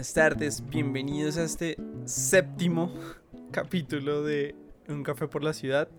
Buenas 0.00 0.14
tardes, 0.14 0.66
bienvenidos 0.66 1.36
a 1.36 1.44
este 1.44 1.76
séptimo 2.06 2.94
capítulo 3.52 4.22
de 4.22 4.54
Un 4.88 5.02
café 5.02 5.28
por 5.28 5.44
la 5.44 5.52
ciudad. 5.52 5.90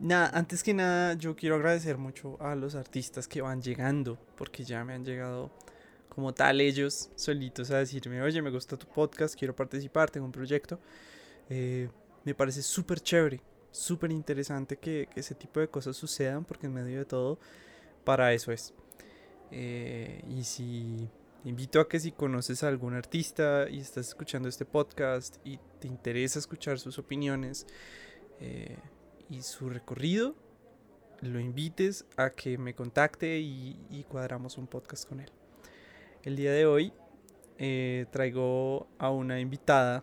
Nada, 0.00 0.30
antes 0.34 0.64
que 0.64 0.74
nada 0.74 1.14
yo 1.14 1.36
quiero 1.36 1.54
agradecer 1.54 1.96
mucho 1.96 2.36
a 2.42 2.56
los 2.56 2.74
artistas 2.74 3.28
que 3.28 3.40
van 3.40 3.62
llegando, 3.62 4.18
porque 4.34 4.64
ya 4.64 4.84
me 4.84 4.94
han 4.94 5.04
llegado 5.04 5.52
como 6.08 6.34
tal 6.34 6.60
ellos 6.60 7.12
solitos 7.14 7.70
a 7.70 7.78
decirme, 7.78 8.20
oye, 8.20 8.42
me 8.42 8.50
gusta 8.50 8.76
tu 8.76 8.88
podcast, 8.88 9.38
quiero 9.38 9.54
participar, 9.54 10.10
tengo 10.10 10.26
un 10.26 10.32
proyecto. 10.32 10.80
Eh, 11.48 11.88
me 12.24 12.34
parece 12.34 12.62
súper 12.62 12.98
chévere, 12.98 13.40
súper 13.70 14.10
interesante 14.10 14.76
que, 14.76 15.08
que, 15.14 15.20
ese 15.20 15.36
tipo 15.36 15.60
de 15.60 15.68
cosas 15.68 15.96
sucedan, 15.96 16.44
porque 16.44 16.66
en 16.66 16.74
medio 16.74 16.98
de 16.98 17.04
todo, 17.04 17.38
para 18.02 18.32
eso 18.32 18.50
es. 18.50 18.74
Eh, 19.52 20.20
y 20.28 20.42
si 20.42 21.08
invito 21.44 21.80
a 21.80 21.88
que 21.88 22.00
si 22.00 22.12
conoces 22.12 22.62
a 22.62 22.68
algún 22.68 22.94
artista 22.94 23.68
y 23.70 23.78
estás 23.78 24.08
escuchando 24.08 24.48
este 24.48 24.64
podcast 24.64 25.36
y 25.44 25.58
te 25.78 25.88
interesa 25.88 26.38
escuchar 26.38 26.78
sus 26.78 26.98
opiniones 26.98 27.66
eh, 28.40 28.78
y 29.28 29.42
su 29.42 29.68
recorrido, 29.68 30.34
lo 31.20 31.38
invites 31.38 32.06
a 32.16 32.30
que 32.30 32.56
me 32.58 32.74
contacte 32.74 33.38
y, 33.38 34.04
cuadramos 34.08 34.58
un 34.58 34.66
podcast 34.66 35.08
con 35.08 35.20
él. 35.20 35.30
El 36.22 36.36
día 36.36 36.52
de 36.52 36.66
hoy 36.66 36.92
eh, 37.58 38.06
traigo 38.10 38.86
a 38.98 39.10
una 39.10 39.38
invitada 39.38 40.02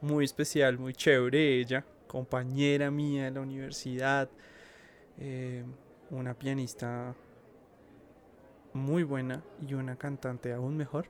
muy 0.00 0.24
especial, 0.24 0.78
muy 0.78 0.94
chévere 0.94 1.60
ella, 1.60 1.84
compañera 2.06 2.90
mía 2.90 3.24
de 3.24 3.30
la 3.32 3.40
universidad, 3.40 4.30
eh, 5.18 5.64
una 6.10 6.34
pianista 6.34 7.14
muy 8.72 9.02
buena 9.02 9.42
y 9.66 9.74
una 9.74 9.96
cantante 9.96 10.52
aún 10.52 10.76
mejor. 10.76 11.06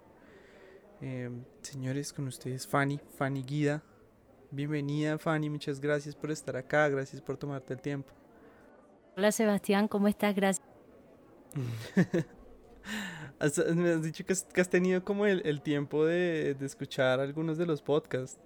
Eh, 1.01 1.31
señores, 1.63 2.13
con 2.13 2.27
ustedes 2.27 2.67
Fanny, 2.67 3.01
Fanny 3.17 3.43
Guida. 3.43 3.83
Bienvenida 4.51 5.19
Fanny, 5.19 5.49
muchas 5.49 5.81
gracias 5.81 6.17
por 6.17 6.31
estar 6.31 6.57
acá, 6.57 6.89
gracias 6.89 7.23
por 7.23 7.37
tomarte 7.37 7.75
el 7.75 7.81
tiempo. 7.81 8.13
Hola 9.17 9.33
Sebastián, 9.33 9.89
¿cómo 9.89 10.09
estás? 10.09 10.35
Gracias. 10.35 10.67
me 13.75 13.91
has 13.91 14.03
dicho 14.03 14.25
que 14.25 14.33
has, 14.33 14.45
que 14.45 14.61
has 14.61 14.69
tenido 14.69 15.05
como 15.05 15.27
el, 15.27 15.43
el 15.45 15.63
tiempo 15.63 16.05
de, 16.05 16.55
de, 16.55 16.67
escuchar 16.67 17.21
algunos 17.21 17.59
de 17.59 17.67
los 17.67 17.83
podcasts. 17.83 18.41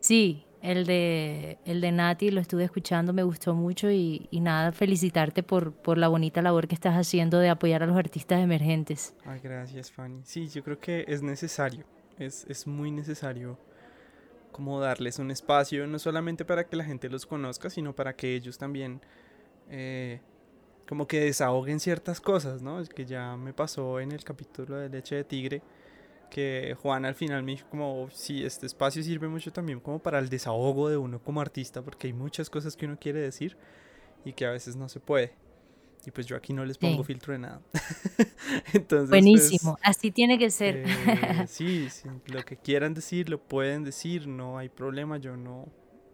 Sí, 0.00 0.44
el 0.64 0.86
de, 0.86 1.58
el 1.66 1.82
de 1.82 1.92
Nati 1.92 2.30
lo 2.30 2.40
estuve 2.40 2.64
escuchando, 2.64 3.12
me 3.12 3.22
gustó 3.22 3.54
mucho 3.54 3.90
y, 3.90 4.28
nada, 4.32 4.72
felicitarte 4.72 5.42
por, 5.42 5.74
por 5.74 5.98
la 5.98 6.08
bonita 6.08 6.40
labor 6.40 6.68
que 6.68 6.74
estás 6.74 6.94
haciendo 6.94 7.38
de 7.38 7.50
apoyar 7.50 7.82
a 7.82 7.86
los 7.86 7.96
artistas 7.96 8.40
emergentes. 8.40 9.14
Ay, 9.26 9.40
gracias 9.42 9.92
Fanny. 9.92 10.22
Sí, 10.24 10.48
yo 10.48 10.64
creo 10.64 10.80
que 10.80 11.04
es 11.06 11.22
necesario, 11.22 11.84
es, 12.18 12.46
es 12.48 12.66
muy 12.66 12.90
necesario 12.90 13.58
como 14.52 14.80
darles 14.80 15.18
un 15.18 15.30
espacio, 15.30 15.86
no 15.86 15.98
solamente 15.98 16.46
para 16.46 16.64
que 16.64 16.76
la 16.76 16.84
gente 16.84 17.10
los 17.10 17.26
conozca, 17.26 17.68
sino 17.68 17.94
para 17.94 18.16
que 18.16 18.34
ellos 18.34 18.56
también... 18.56 19.02
Eh, 19.68 20.20
como 20.86 21.06
que 21.06 21.20
desahoguen 21.20 21.80
ciertas 21.80 22.20
cosas, 22.20 22.60
¿no? 22.60 22.78
Es 22.78 22.90
que 22.90 23.06
ya 23.06 23.38
me 23.38 23.54
pasó 23.54 24.00
en 24.00 24.12
el 24.12 24.22
capítulo 24.22 24.76
de 24.76 24.90
Leche 24.90 25.16
de 25.16 25.24
Tigre, 25.24 25.62
que 26.34 26.76
Juan 26.82 27.04
al 27.04 27.14
final 27.14 27.44
me 27.44 27.52
dijo 27.52 27.68
como, 27.70 28.10
sí, 28.10 28.44
este 28.44 28.66
espacio 28.66 29.04
sirve 29.04 29.28
mucho 29.28 29.52
también 29.52 29.78
como 29.78 30.00
para 30.00 30.18
el 30.18 30.28
desahogo 30.28 30.88
de 30.88 30.96
uno 30.96 31.22
como 31.22 31.40
artista, 31.40 31.80
porque 31.80 32.08
hay 32.08 32.12
muchas 32.12 32.50
cosas 32.50 32.74
que 32.74 32.86
uno 32.86 32.98
quiere 32.98 33.20
decir 33.20 33.56
y 34.24 34.32
que 34.32 34.44
a 34.44 34.50
veces 34.50 34.74
no 34.74 34.88
se 34.88 34.98
puede. 34.98 35.32
Y 36.04 36.10
pues 36.10 36.26
yo 36.26 36.34
aquí 36.34 36.52
no 36.52 36.64
les 36.64 36.76
pongo 36.76 37.04
sí. 37.04 37.04
filtro 37.04 37.34
de 37.34 37.38
nada. 37.38 37.62
Entonces, 38.74 39.10
Buenísimo, 39.10 39.74
pues, 39.74 39.96
así 39.96 40.10
tiene 40.10 40.36
que 40.36 40.50
ser. 40.50 40.78
Eh, 40.78 41.46
sí, 41.46 41.88
sí, 41.88 42.08
lo 42.26 42.44
que 42.44 42.56
quieran 42.56 42.94
decir, 42.94 43.28
lo 43.28 43.40
pueden 43.40 43.84
decir, 43.84 44.26
no 44.26 44.58
hay 44.58 44.70
problema, 44.70 45.18
yo 45.18 45.36
no, 45.36 45.68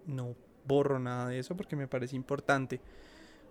no 0.05 0.37
borro 0.67 0.99
nada 0.99 1.29
de 1.29 1.39
eso 1.39 1.57
porque 1.57 1.77
me 1.77 1.89
parece 1.89 2.15
importante 2.15 2.79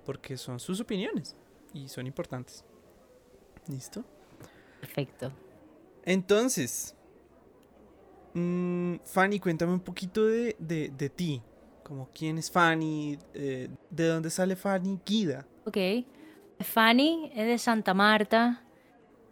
porque 0.06 0.38
son 0.38 0.60
sus 0.60 0.80
opiniones 0.80 1.36
y 1.74 1.88
son 1.88 2.06
importantes. 2.06 2.64
¿Listo? 3.68 4.06
Perfecto. 4.82 5.34
Entonces, 6.10 6.96
mmm, 8.34 8.96
Fanny, 9.06 9.40
cuéntame 9.40 9.74
un 9.74 9.80
poquito 9.80 10.26
de, 10.26 10.56
de, 10.58 10.90
de 10.90 11.10
ti. 11.12 11.40
Como 11.84 12.10
quién 12.16 12.40
es 12.40 12.50
Fanny, 12.50 13.20
eh, 13.36 13.70
de 13.92 14.08
dónde 14.08 14.32
sale 14.32 14.56
Fanny 14.56 15.00
Guida. 15.06 15.46
Ok. 15.68 15.78
Fanny 16.62 17.32
es 17.36 17.46
de 17.46 17.58
Santa 17.60 17.94
Marta, 17.94 18.64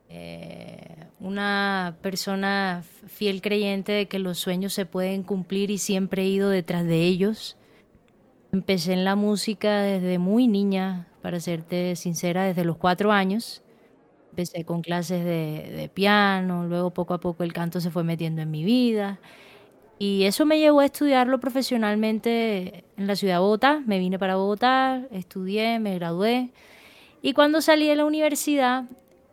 eh, 0.08 1.08
una 1.20 1.98
persona 2.04 2.84
fiel 3.08 3.42
creyente 3.42 3.92
de 3.94 4.08
que 4.08 4.20
los 4.20 4.38
sueños 4.38 4.72
se 4.74 4.86
pueden 4.86 5.24
cumplir 5.24 5.72
y 5.72 5.80
siempre 5.80 6.22
he 6.22 6.28
ido 6.28 6.50
detrás 6.50 6.86
de 6.86 7.02
ellos. 7.02 7.58
Empecé 8.52 8.94
en 8.94 9.04
la 9.04 9.16
música 9.16 9.82
desde 9.82 10.20
muy 10.20 10.48
niña, 10.48 11.08
para 11.24 11.40
serte 11.40 11.96
sincera, 11.96 12.44
desde 12.44 12.64
los 12.66 12.78
cuatro 12.78 13.12
años. 13.12 13.64
Empecé 14.30 14.66
con 14.66 14.82
clases 14.82 15.26
de, 15.26 15.90
piano, 15.94 16.68
luego 16.68 16.92
poco 16.92 17.14
a 17.14 17.20
poco 17.20 17.44
el 17.44 17.54
canto 17.54 17.82
se 17.82 17.92
fue 17.92 18.04
metiendo 18.04 18.42
en 18.42 18.52
mi 18.52 18.64
vida. 18.64 19.20
Y 20.00 20.24
eso 20.24 20.46
me 20.46 20.60
llevó 20.60 20.82
a 20.82 20.86
estudiarlo 20.86 21.40
profesionalmente 21.40 22.84
en 22.98 23.08
la 23.08 23.16
ciudad 23.16 23.36
de 23.36 23.40
Bogotá. 23.40 23.82
Me 23.86 23.98
vine 24.00 24.20
para 24.20 24.36
Bogotá, 24.36 25.04
estudié, 25.12 25.80
me 25.80 25.96
gradué. 25.96 26.52
Y 27.22 27.34
cuando 27.34 27.62
salí 27.62 27.88
de 27.88 27.96
la 27.96 28.06
universidad, 28.06 28.86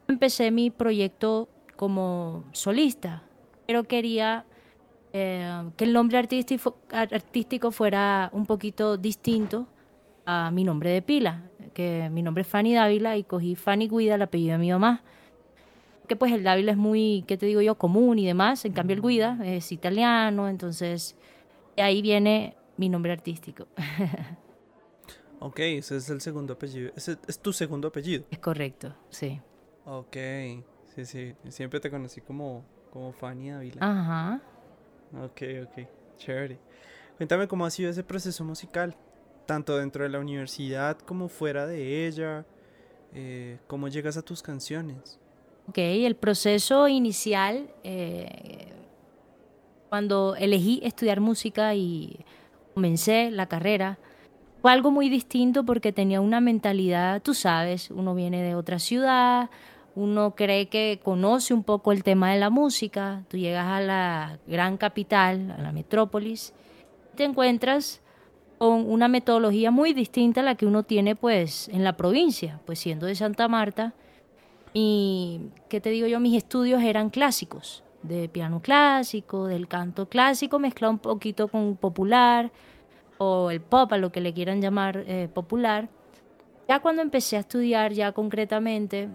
empecé 0.08 0.50
mi 0.50 0.70
proyecto 0.70 1.48
como 1.76 2.44
solista. 2.52 3.22
Pero 3.66 3.84
quería 3.84 4.46
eh, 5.12 5.70
que 5.76 5.84
el 5.84 5.92
nombre 5.92 6.18
artístico, 6.18 6.76
artístico 6.90 7.70
fuera 7.70 8.30
un 8.32 8.46
poquito 8.46 8.96
distinto 8.96 9.68
a 10.26 10.50
mi 10.50 10.64
nombre 10.64 10.90
de 10.90 11.02
pila, 11.02 11.42
que 11.74 12.08
mi 12.10 12.22
nombre 12.22 12.42
es 12.42 12.48
Fanny 12.48 12.74
Dávila 12.74 13.16
y 13.16 13.24
cogí 13.24 13.56
Fanny 13.56 13.88
Guida, 13.88 14.14
el 14.14 14.22
apellido 14.22 14.52
de 14.52 14.58
mi 14.58 14.70
mamá. 14.70 15.02
Que 16.08 16.16
pues 16.16 16.32
el 16.32 16.42
Dávila 16.42 16.72
es 16.72 16.78
muy, 16.78 17.24
¿qué 17.26 17.36
te 17.36 17.46
digo 17.46 17.60
yo?, 17.60 17.76
común 17.76 18.18
y 18.18 18.26
demás. 18.26 18.64
En 18.64 18.72
cambio 18.72 18.94
el 18.94 19.02
Guida 19.02 19.38
es 19.44 19.72
italiano, 19.72 20.48
entonces 20.48 21.16
de 21.76 21.82
ahí 21.82 22.00
viene 22.00 22.56
mi 22.76 22.88
nombre 22.88 23.12
artístico. 23.12 23.66
ok, 25.40 25.58
ese 25.60 25.96
es 25.96 26.08
el 26.10 26.20
segundo 26.20 26.54
apellido. 26.54 26.92
Ese 26.96 27.16
es 27.26 27.38
tu 27.38 27.52
segundo 27.52 27.88
apellido. 27.88 28.24
Es 28.30 28.38
correcto, 28.38 28.94
sí. 29.10 29.40
Ok, 29.84 30.16
sí, 30.94 31.04
sí. 31.04 31.34
Siempre 31.48 31.80
te 31.80 31.90
conocí 31.90 32.20
como, 32.20 32.64
como 32.90 33.12
Fanny 33.12 33.50
Dávila. 33.50 33.78
Ajá. 33.80 34.40
Ok, 35.22 35.42
ok, 35.64 35.88
chévere. 36.16 36.58
Cuéntame 37.16 37.46
cómo 37.46 37.64
ha 37.64 37.70
sido 37.70 37.90
ese 37.90 38.02
proceso 38.02 38.44
musical, 38.44 38.96
tanto 39.46 39.76
dentro 39.76 40.04
de 40.04 40.10
la 40.10 40.18
universidad 40.18 40.98
como 40.98 41.28
fuera 41.28 41.66
de 41.66 42.06
ella. 42.06 42.44
Eh, 43.14 43.58
¿Cómo 43.66 43.88
llegas 43.88 44.16
a 44.16 44.22
tus 44.22 44.42
canciones? 44.42 45.18
Ok, 45.68 45.78
el 45.78 46.16
proceso 46.16 46.88
inicial, 46.88 47.70
eh, 47.84 48.72
cuando 49.88 50.34
elegí 50.36 50.80
estudiar 50.82 51.20
música 51.20 51.74
y 51.74 52.24
comencé 52.74 53.30
la 53.30 53.46
carrera, 53.46 53.98
fue 54.60 54.72
algo 54.72 54.90
muy 54.90 55.08
distinto 55.08 55.64
porque 55.64 55.92
tenía 55.92 56.20
una 56.20 56.40
mentalidad, 56.40 57.22
tú 57.22 57.34
sabes, 57.34 57.90
uno 57.90 58.14
viene 58.14 58.42
de 58.42 58.54
otra 58.54 58.78
ciudad, 58.78 59.48
uno 59.94 60.34
cree 60.34 60.68
que 60.68 61.00
conoce 61.02 61.54
un 61.54 61.62
poco 61.62 61.92
el 61.92 62.02
tema 62.02 62.32
de 62.32 62.40
la 62.40 62.50
música, 62.50 63.24
tú 63.28 63.36
llegas 63.36 63.66
a 63.66 63.80
la 63.80 64.38
gran 64.46 64.76
capital, 64.76 65.52
a 65.52 65.62
la 65.62 65.70
metrópolis, 65.70 66.52
te 67.14 67.24
encuentras 67.24 68.02
con 68.64 68.90
una 68.90 69.08
metodología 69.08 69.70
muy 69.70 69.92
distinta 69.92 70.40
a 70.40 70.42
la 70.42 70.54
que 70.54 70.64
uno 70.64 70.84
tiene 70.84 71.16
pues 71.16 71.68
en 71.68 71.84
la 71.84 71.98
provincia, 71.98 72.60
pues 72.64 72.78
siendo 72.78 73.04
de 73.04 73.14
Santa 73.14 73.46
Marta, 73.46 73.92
y 74.72 75.50
qué 75.68 75.82
te 75.82 75.90
digo 75.90 76.06
yo, 76.06 76.18
mis 76.18 76.34
estudios 76.34 76.82
eran 76.82 77.10
clásicos, 77.10 77.84
de 78.02 78.26
piano 78.30 78.62
clásico, 78.62 79.48
del 79.48 79.68
canto 79.68 80.08
clásico 80.08 80.58
mezclado 80.58 80.94
un 80.94 80.98
poquito 80.98 81.48
con 81.48 81.76
popular 81.76 82.52
o 83.18 83.50
el 83.50 83.60
pop, 83.60 83.92
a 83.92 83.98
lo 83.98 84.10
que 84.10 84.22
le 84.22 84.32
quieran 84.32 84.62
llamar 84.62 85.04
eh, 85.06 85.28
popular. 85.28 85.90
Ya 86.66 86.80
cuando 86.80 87.02
empecé 87.02 87.36
a 87.36 87.40
estudiar 87.40 87.92
ya 87.92 88.12
concretamente, 88.12 89.10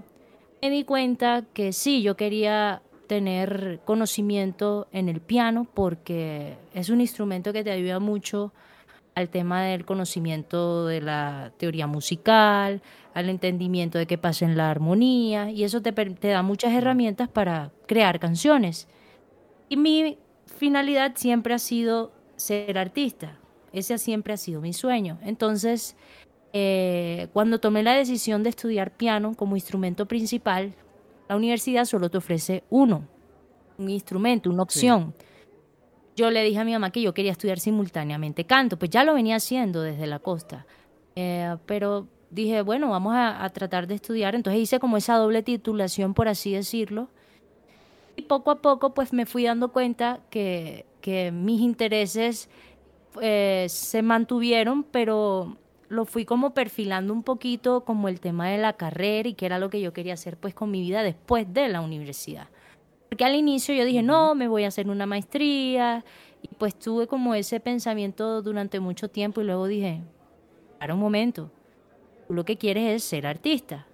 me 0.61 0.69
di 0.69 0.83
cuenta 0.83 1.43
que 1.55 1.73
sí, 1.73 2.03
yo 2.03 2.15
quería 2.15 2.83
tener 3.07 3.79
conocimiento 3.83 4.87
en 4.91 5.09
el 5.09 5.21
piano 5.21 5.65
porque 5.73 6.55
es 6.75 6.89
un 6.89 7.01
instrumento 7.01 7.51
que 7.51 7.63
te 7.63 7.71
ayuda 7.71 7.97
mucho 7.97 8.53
al 9.19 9.29
tema 9.29 9.63
del 9.63 9.85
conocimiento 9.85 10.85
de 10.85 11.01
la 11.01 11.51
teoría 11.57 11.87
musical, 11.87 12.81
al 13.13 13.29
entendimiento 13.29 13.97
de 13.97 14.07
qué 14.07 14.17
pasa 14.17 14.45
en 14.45 14.55
la 14.55 14.69
armonía 14.69 15.51
y 15.51 15.63
eso 15.63 15.81
te, 15.81 15.91
te 15.91 16.27
da 16.29 16.41
muchas 16.41 16.73
herramientas 16.73 17.27
para 17.27 17.71
crear 17.85 18.19
canciones. 18.19 18.87
Y 19.67 19.77
mi 19.77 20.17
finalidad 20.45 21.13
siempre 21.15 21.53
ha 21.53 21.59
sido 21.59 22.11
ser 22.37 22.77
artista, 22.77 23.37
ese 23.73 23.97
siempre 23.97 24.33
ha 24.33 24.37
sido 24.37 24.61
mi 24.61 24.73
sueño. 24.73 25.19
Entonces, 25.21 25.95
eh, 26.53 27.27
cuando 27.33 27.59
tomé 27.59 27.83
la 27.83 27.93
decisión 27.93 28.41
de 28.41 28.49
estudiar 28.49 28.91
piano 28.91 29.35
como 29.35 29.55
instrumento 29.55 30.07
principal, 30.07 30.73
la 31.27 31.35
universidad 31.35 31.85
solo 31.85 32.09
te 32.09 32.17
ofrece 32.17 32.63
uno. 32.69 33.05
un 33.77 33.89
instrumento, 33.89 34.49
una 34.49 34.63
opción. 34.63 35.13
Yo 36.19 36.31
le 36.31 36.43
dije 36.43 36.59
a 36.59 36.65
mi 36.65 36.73
mamá 36.73 36.91
que 36.91 37.01
yo 37.01 37.13
quería 37.13 37.31
estudiar 37.31 37.61
simultáneamente 37.61 38.43
canto, 38.43 38.77
pues 38.77 38.91
ya 38.91 39.05
lo 39.05 39.13
venía 39.13 39.37
haciendo 39.37 39.81
desde 39.81 40.05
la 40.05 40.19
costa. 40.19 40.65
Eh, 41.15 41.55
pero 41.65 42.07
dije, 42.29 42.61
bueno, 42.61 42.89
vamos 42.89 43.13
a, 43.15 43.49
tratar 43.53 43.87
de 43.87 43.95
estudiar. 43.95 44.35
Entonces 44.35 44.61
hice 44.61 44.79
como 44.81 44.97
esa 44.97 45.15
doble 45.15 45.43
titulación, 45.43 46.13
por 46.13 46.27
así 46.27 46.51
decirlo. 46.51 47.07
Y 48.17 48.23
poco 48.23 48.51
a 48.51 48.61
poco 48.61 48.93
pues 48.93 49.13
me 49.13 49.25
fui 49.25 49.45
dando 49.45 49.71
cuenta 49.71 50.19
que, 50.29 50.85
mis 51.31 51.61
intereses 51.61 52.49
eh, 53.21 53.67
se 53.69 54.01
mantuvieron, 54.01 54.83
pero 54.83 55.55
lo 55.87 56.03
fui 56.03 56.25
como 56.25 56.53
perfilando 56.53 57.13
un 57.13 57.23
poquito 57.23 57.85
como 57.85 58.09
el 58.09 58.19
tema 58.19 58.49
de 58.49 58.57
la 58.57 58.73
carrera 58.73 59.29
y 59.29 59.35
qué 59.35 59.45
era 59.45 59.57
lo 59.57 59.69
que 59.69 59.79
yo 59.79 59.93
quería 59.93 60.15
hacer 60.15 60.35
pues 60.35 60.53
con 60.53 60.69
mi 60.69 60.81
vida 60.81 61.01
después 61.01 61.53
de 61.53 61.69
la 61.69 61.79
universidad. 61.79 62.49
Porque 63.09 63.25
al 63.25 63.35
inicio 63.35 63.73
yo 63.73 63.85
dije, 63.85 64.03
no, 64.03 64.35
me 64.35 64.47
voy 64.47 64.63
a 64.63 64.67
hacer 64.67 64.87
una 64.87 65.05
maestría 65.05 66.05
y 66.41 66.47
pues 66.55 66.77
tuve 66.77 67.07
como 67.07 67.33
ese 67.33 67.59
pensamiento 67.59 68.41
durante 68.41 68.79
mucho 68.79 69.09
tiempo 69.09 69.41
y 69.41 69.45
luego 69.45 69.67
dije, 69.67 70.01
para 70.79 70.93
un 70.93 70.99
momento, 70.99 71.51
tú 72.27 72.33
lo 72.33 72.45
que 72.45 72.57
quieres 72.57 72.95
es 72.95 73.03
ser 73.03 73.25
artista, 73.25 73.87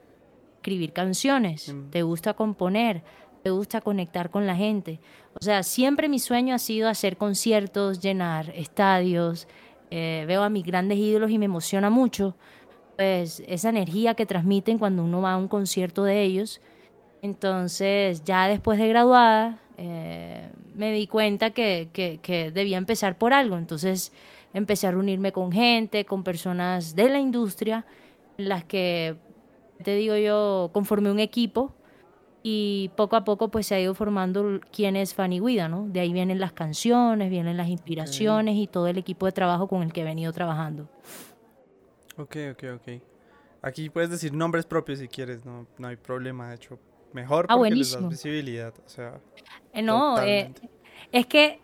escribir 0.57 0.91
canciones, 0.93 1.73
te 1.91 2.03
gusta 2.03 2.33
componer, 2.33 3.03
te 3.41 3.51
gusta 3.51 3.79
conectar 3.81 4.29
con 4.29 4.45
la 4.45 4.55
gente. 4.55 4.99
O 5.39 5.43
sea, 5.43 5.63
siempre 5.63 6.09
mi 6.09 6.19
sueño 6.19 6.55
ha 6.55 6.59
sido 6.59 6.89
hacer 6.89 7.15
conciertos, 7.15 8.01
llenar 8.01 8.51
estadios, 8.55 9.47
eh, 9.91 10.25
veo 10.27 10.43
a 10.43 10.49
mis 10.49 10.65
grandes 10.65 10.97
ídolos 10.97 11.31
y 11.31 11.37
me 11.37 11.45
emociona 11.45 11.89
mucho, 11.89 12.35
pues 12.97 13.43
esa 13.47 13.69
energía 13.69 14.15
que 14.15 14.25
transmiten 14.25 14.77
cuando 14.77 15.03
uno 15.03 15.21
va 15.21 15.33
a 15.33 15.37
un 15.37 15.47
concierto 15.47 16.03
de 16.03 16.23
ellos. 16.23 16.61
Entonces, 17.25 18.23
ya 18.23 18.47
después 18.47 18.77
de 18.77 18.87
graduada, 18.87 19.57
eh, 19.77 20.47
me 20.75 20.91
di 20.91 21.07
cuenta 21.07 21.49
que, 21.49 21.89
que, 21.91 22.51
debía 22.51 22.77
empezar 22.77 23.17
por 23.17 23.33
algo. 23.33 23.57
Entonces, 23.57 24.11
empecé 24.53 24.85
a 24.85 24.91
reunirme 24.91 25.31
con 25.31 25.51
gente, 25.51 26.05
con 26.05 26.23
personas 26.23 26.95
de 26.95 27.09
la 27.09 27.19
industria, 27.19 27.83
las 28.37 28.63
que, 28.63 29.15
te 29.83 29.95
digo 29.95 30.15
yo, 30.17 30.69
conformé 30.71 31.09
un 31.09 31.19
equipo 31.19 31.73
y 32.43 32.91
poco 32.95 33.15
a 33.15 33.23
poco 33.23 33.49
pues 33.49 33.65
se 33.65 33.73
ha 33.73 33.79
ido 33.79 33.95
formando 33.95 34.59
quién 34.71 34.95
es 34.95 35.15
Fanny 35.15 35.39
Guida, 35.39 35.67
¿no? 35.67 35.87
De 35.87 36.01
ahí 36.01 36.13
vienen 36.13 36.39
las 36.39 36.53
canciones, 36.53 37.31
vienen 37.31 37.57
las 37.57 37.69
inspiraciones 37.69 38.55
y 38.55 38.67
todo 38.67 38.87
el 38.87 38.99
equipo 38.99 39.25
de 39.25 39.31
trabajo 39.31 39.67
con 39.67 39.81
el 39.81 39.91
que 39.91 40.01
he 40.01 40.03
venido 40.03 40.31
trabajando. 40.31 40.87
Ok, 42.17 42.35
ok, 42.51 42.63
ok. 42.75 43.01
Aquí 43.63 43.89
puedes 43.89 44.11
decir 44.11 44.31
nombres 44.31 44.67
propios 44.67 44.99
si 44.99 45.07
quieres, 45.07 45.43
no, 45.43 45.65
no 45.79 45.87
hay 45.87 45.95
problema, 45.95 46.49
de 46.49 46.55
hecho, 46.55 46.77
mejor 47.15 47.47
ah, 47.49 47.55
porque 47.57 47.73
les 47.73 47.91
das 47.91 48.07
visibilidad, 48.07 48.73
o 48.85 48.89
sea. 48.89 49.19
Eh, 49.73 49.81
no, 49.81 50.21
eh, 50.21 50.51
es 51.11 51.25
que 51.25 51.59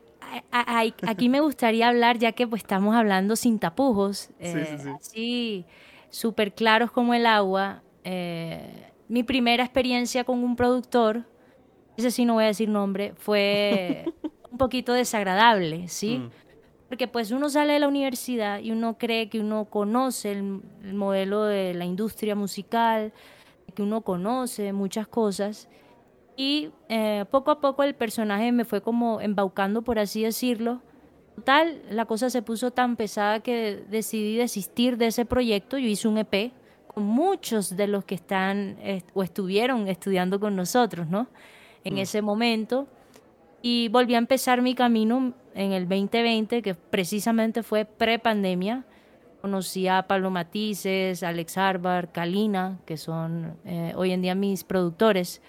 aquí 1.02 1.30
me 1.30 1.42
gustaría 1.42 1.90
hablar, 1.90 2.18
ya 2.18 2.32
que 2.32 2.48
pues 2.48 2.64
estamos 2.64 2.96
hablando 2.96 3.36
sin 3.36 3.60
tapujos, 3.60 4.30
eh, 4.40 4.78
sí, 4.82 4.90
así 4.90 5.66
súper 6.10 6.54
claros 6.54 6.92
como 6.92 7.14
el 7.14 7.26
agua. 7.26 7.82
Eh, 8.04 8.88
mi 9.08 9.24
primera 9.24 9.64
experiencia 9.64 10.24
con 10.24 10.44
un 10.44 10.56
productor, 10.56 11.26
ese 11.98 12.12
sí 12.12 12.26
no 12.26 12.36
voy 12.36 12.46
a 12.46 12.48
decir 12.48 12.70
nombre, 12.70 13.14
fue 13.18 14.06
un 14.52 14.58
poquito 14.58 14.94
desagradable, 14.94 15.88
¿sí? 15.88 16.18
Mm. 16.18 16.30
Porque 16.88 17.08
pues 17.08 17.32
uno 17.32 17.50
sale 17.50 17.74
de 17.74 17.80
la 17.80 17.88
universidad 17.88 18.60
y 18.60 18.72
uno 18.72 18.98
cree 18.98 19.30
que 19.30 19.40
uno 19.40 19.66
conoce 19.66 20.34
el, 20.34 20.62
modelo 20.94 21.46
de 21.46 21.74
la 21.74 21.86
industria 21.86 22.36
musical, 22.36 23.14
que 23.72 23.84
uno 23.84 24.02
conoce 24.02 24.74
muchas 24.74 25.08
cosas. 25.08 25.70
Y 26.36 26.70
eh, 26.90 27.26
poco 27.30 27.52
a 27.52 27.60
poco 27.60 27.84
el 27.84 27.96
personaje 27.96 28.52
me 28.52 28.66
fue 28.66 28.82
como 28.82 29.22
embaucando, 29.22 29.82
por 29.82 30.00
así 30.00 30.24
decirlo. 30.24 30.82
Total, 31.36 31.82
la 31.90 32.06
cosa 32.06 32.30
se 32.30 32.42
puso 32.42 32.72
tan 32.72 32.96
pesada 32.96 33.40
que 33.40 33.84
decidí 33.90 34.38
desistir 34.38 34.98
de 34.98 35.08
ese 35.08 35.26
proyecto. 35.26 35.78
Yo 35.78 35.88
hice 35.88 36.08
un 36.08 36.18
EP 36.18 36.52
con 36.88 37.04
muchos 37.04 37.76
de 37.76 37.88
los 37.88 38.04
que 38.04 38.16
están 38.16 38.78
o 39.14 39.24
estuvieron 39.24 39.88
estudiando 39.88 40.40
con 40.40 40.56
nosotros, 40.56 41.08
¿no? 41.08 41.28
En 41.84 41.96
mm. 41.96 42.00
ese 42.00 42.22
momento. 42.22 42.88
Y 43.62 43.90
volví 43.90 44.16
a 44.16 44.18
empezar 44.18 44.62
mi 44.62 44.76
camino 44.76 45.34
en 45.54 45.72
el 45.72 45.88
2020, 45.88 46.62
que 46.62 46.76
precisamente 46.76 47.64
fue 47.64 47.86
pre-pandemia. 47.86 48.86
Conocí 49.42 49.88
a 49.88 50.04
Pablo 50.04 50.30
Matices, 50.30 51.24
Alex 51.24 51.58
Harbar, 51.58 52.12
Kalina, 52.12 52.78
que 52.86 52.98
son 52.98 53.58
eh, 53.66 53.94
hoy 53.96 54.12
en 54.12 54.22
día 54.22 54.36
mis 54.36 54.64
productores, 54.64 55.42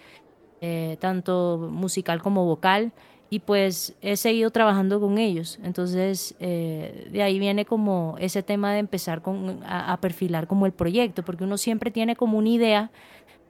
eh, 0.62 0.96
tanto 0.98 1.68
musical 1.70 2.22
como 2.22 2.46
vocal 2.46 2.92
y 3.32 3.40
pues 3.40 3.94
he 4.02 4.16
seguido 4.16 4.50
trabajando 4.50 5.00
con 5.00 5.16
ellos. 5.16 5.58
Entonces, 5.62 6.34
eh, 6.38 7.08
de 7.10 7.22
ahí 7.22 7.38
viene 7.38 7.64
como 7.64 8.16
ese 8.18 8.42
tema 8.42 8.72
de 8.72 8.78
empezar 8.78 9.22
con, 9.22 9.60
a, 9.66 9.98
perfilar 10.02 10.46
como 10.46 10.66
el 10.66 10.72
proyecto, 10.72 11.22
porque 11.22 11.44
uno 11.44 11.56
siempre 11.56 11.90
tiene 11.90 12.14
como 12.14 12.36
una 12.36 12.50
idea, 12.50 12.90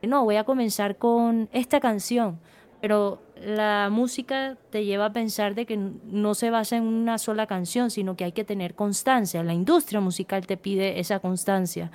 no, 0.03 0.25
voy 0.25 0.37
a 0.37 0.45
comenzar 0.45 0.99
con 0.99 1.49
esta 1.53 1.81
canción, 1.81 2.39
pero 2.81 3.21
la 3.45 3.89
música 3.91 4.57
te 4.71 4.85
lleva 4.85 5.07
a 5.07 5.13
pensar 5.13 5.55
de 5.55 5.67
que 5.67 5.77
no 5.77 6.35
se 6.35 6.51
basa 6.51 6.77
en 6.77 6.85
una 6.85 7.19
sola 7.19 7.47
canción, 7.47 7.91
sino 7.91 8.17
que 8.17 8.25
hay 8.25 8.33
que 8.33 8.45
tener 8.45 8.75
constancia. 8.75 9.43
La 9.43 9.55
industria 9.55 10.01
musical 10.01 10.47
te 10.47 10.57
pide 10.57 11.01
esa 11.01 11.19
constancia. 11.21 11.91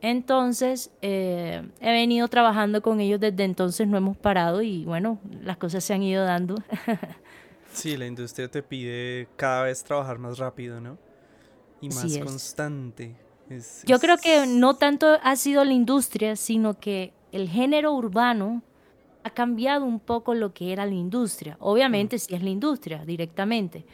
Entonces, 0.00 0.90
eh, 1.00 1.62
he 1.80 1.92
venido 1.92 2.26
trabajando 2.28 2.82
con 2.82 3.00
ellos 3.00 3.20
desde 3.20 3.44
entonces, 3.44 3.86
no 3.86 3.96
hemos 3.96 4.16
parado 4.16 4.62
y 4.62 4.84
bueno, 4.84 5.18
las 5.42 5.56
cosas 5.58 5.84
se 5.84 5.94
han 5.94 6.02
ido 6.02 6.24
dando. 6.24 6.56
Sí, 7.72 7.96
la 7.96 8.06
industria 8.06 8.48
te 8.48 8.62
pide 8.62 9.28
cada 9.36 9.62
vez 9.62 9.82
trabajar 9.82 10.18
más 10.18 10.36
rápido, 10.36 10.78
¿no? 10.78 10.98
Y 11.80 11.88
más 11.88 12.18
constante. 12.18 13.16
Yo 13.86 13.98
creo 13.98 14.18
que 14.18 14.46
no 14.46 14.76
tanto 14.76 15.18
ha 15.22 15.36
sido 15.36 15.64
la 15.64 15.72
industria, 15.72 16.36
sino 16.36 16.78
que 16.78 17.12
el 17.32 17.48
género 17.48 17.92
urbano 17.92 18.62
ha 19.24 19.30
cambiado 19.30 19.84
un 19.84 20.00
poco 20.00 20.34
lo 20.34 20.52
que 20.52 20.72
era 20.72 20.86
la 20.86 20.94
industria. 20.94 21.56
Obviamente 21.60 22.16
mm. 22.16 22.18
sí 22.18 22.34
es 22.34 22.42
la 22.42 22.50
industria 22.50 23.04
directamente, 23.04 23.84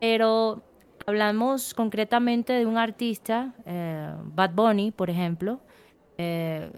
pero 0.00 0.62
hablamos 1.06 1.74
concretamente 1.74 2.52
de 2.52 2.66
un 2.66 2.76
artista, 2.76 3.54
eh, 3.64 4.12
Bad 4.24 4.52
Bunny, 4.54 4.90
por 4.90 5.10
ejemplo, 5.10 5.60
eh, 6.18 6.70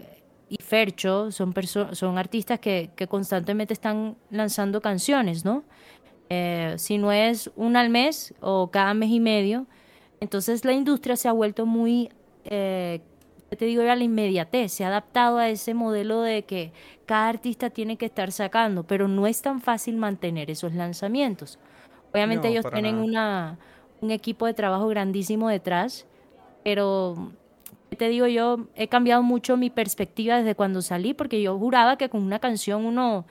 y 0.49 0.57
Fercho, 0.63 1.31
son, 1.31 1.53
son 1.91 2.17
artistas 2.17 2.59
que, 2.59 2.89
que 2.95 3.07
constantemente 3.07 3.73
están 3.73 4.17
lanzando 4.31 4.81
canciones, 4.81 5.45
¿no? 5.45 5.63
Eh, 6.29 6.75
si 6.77 6.99
no 6.99 7.11
es 7.11 7.51
una 7.55 7.81
al 7.81 7.89
mes 7.89 8.33
o 8.39 8.69
cada 8.69 8.93
mes 8.93 9.09
y 9.09 9.19
medio. 9.19 9.65
Entonces 10.19 10.63
la 10.63 10.73
industria 10.73 11.15
se 11.15 11.27
ha 11.27 11.31
vuelto 11.31 11.65
muy, 11.65 12.09
eh, 12.45 13.01
te 13.57 13.65
digo 13.65 13.81
a 13.81 13.95
la 13.95 14.03
inmediatez, 14.03 14.71
se 14.71 14.85
ha 14.85 14.87
adaptado 14.87 15.37
a 15.37 15.49
ese 15.49 15.73
modelo 15.73 16.21
de 16.21 16.43
que 16.43 16.71
cada 17.05 17.29
artista 17.29 17.69
tiene 17.69 17.97
que 17.97 18.05
estar 18.05 18.31
sacando, 18.31 18.83
pero 18.83 19.07
no 19.07 19.27
es 19.27 19.41
tan 19.41 19.61
fácil 19.61 19.97
mantener 19.97 20.51
esos 20.51 20.73
lanzamientos. 20.73 21.57
Obviamente 22.13 22.47
ellos 22.47 22.65
tienen 22.71 22.95
una, 22.95 23.57
un 24.01 24.11
equipo 24.11 24.45
de 24.45 24.53
trabajo 24.53 24.87
grandísimo 24.87 25.49
detrás, 25.49 26.05
pero 26.63 27.31
te 27.97 28.09
digo 28.09 28.27
yo, 28.27 28.67
he 28.75 28.87
cambiado 28.87 29.23
mucho 29.23 29.57
mi 29.57 29.69
perspectiva 29.69 30.37
desde 30.37 30.55
cuando 30.55 30.81
salí, 30.81 31.13
porque 31.13 31.41
yo 31.41 31.57
juraba 31.57 31.97
que 31.97 32.09
con 32.09 32.21
una 32.21 32.39
canción 32.39 32.85
uno 32.85 33.25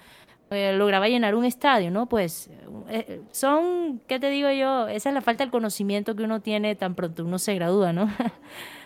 eh, 0.50 0.72
lograba 0.72 1.08
llenar 1.08 1.34
un 1.34 1.44
estadio, 1.44 1.90
¿no? 1.90 2.06
Pues 2.06 2.50
eh, 2.88 3.20
son, 3.32 4.00
¿qué 4.06 4.18
te 4.18 4.30
digo 4.30 4.50
yo? 4.50 4.88
Esa 4.88 5.10
es 5.10 5.14
la 5.14 5.20
falta 5.20 5.44
del 5.44 5.50
conocimiento 5.50 6.16
que 6.16 6.22
uno 6.22 6.40
tiene 6.40 6.74
tan 6.74 6.94
pronto 6.94 7.24
uno 7.24 7.38
se 7.38 7.54
gradúa, 7.54 7.92
¿no? 7.92 8.08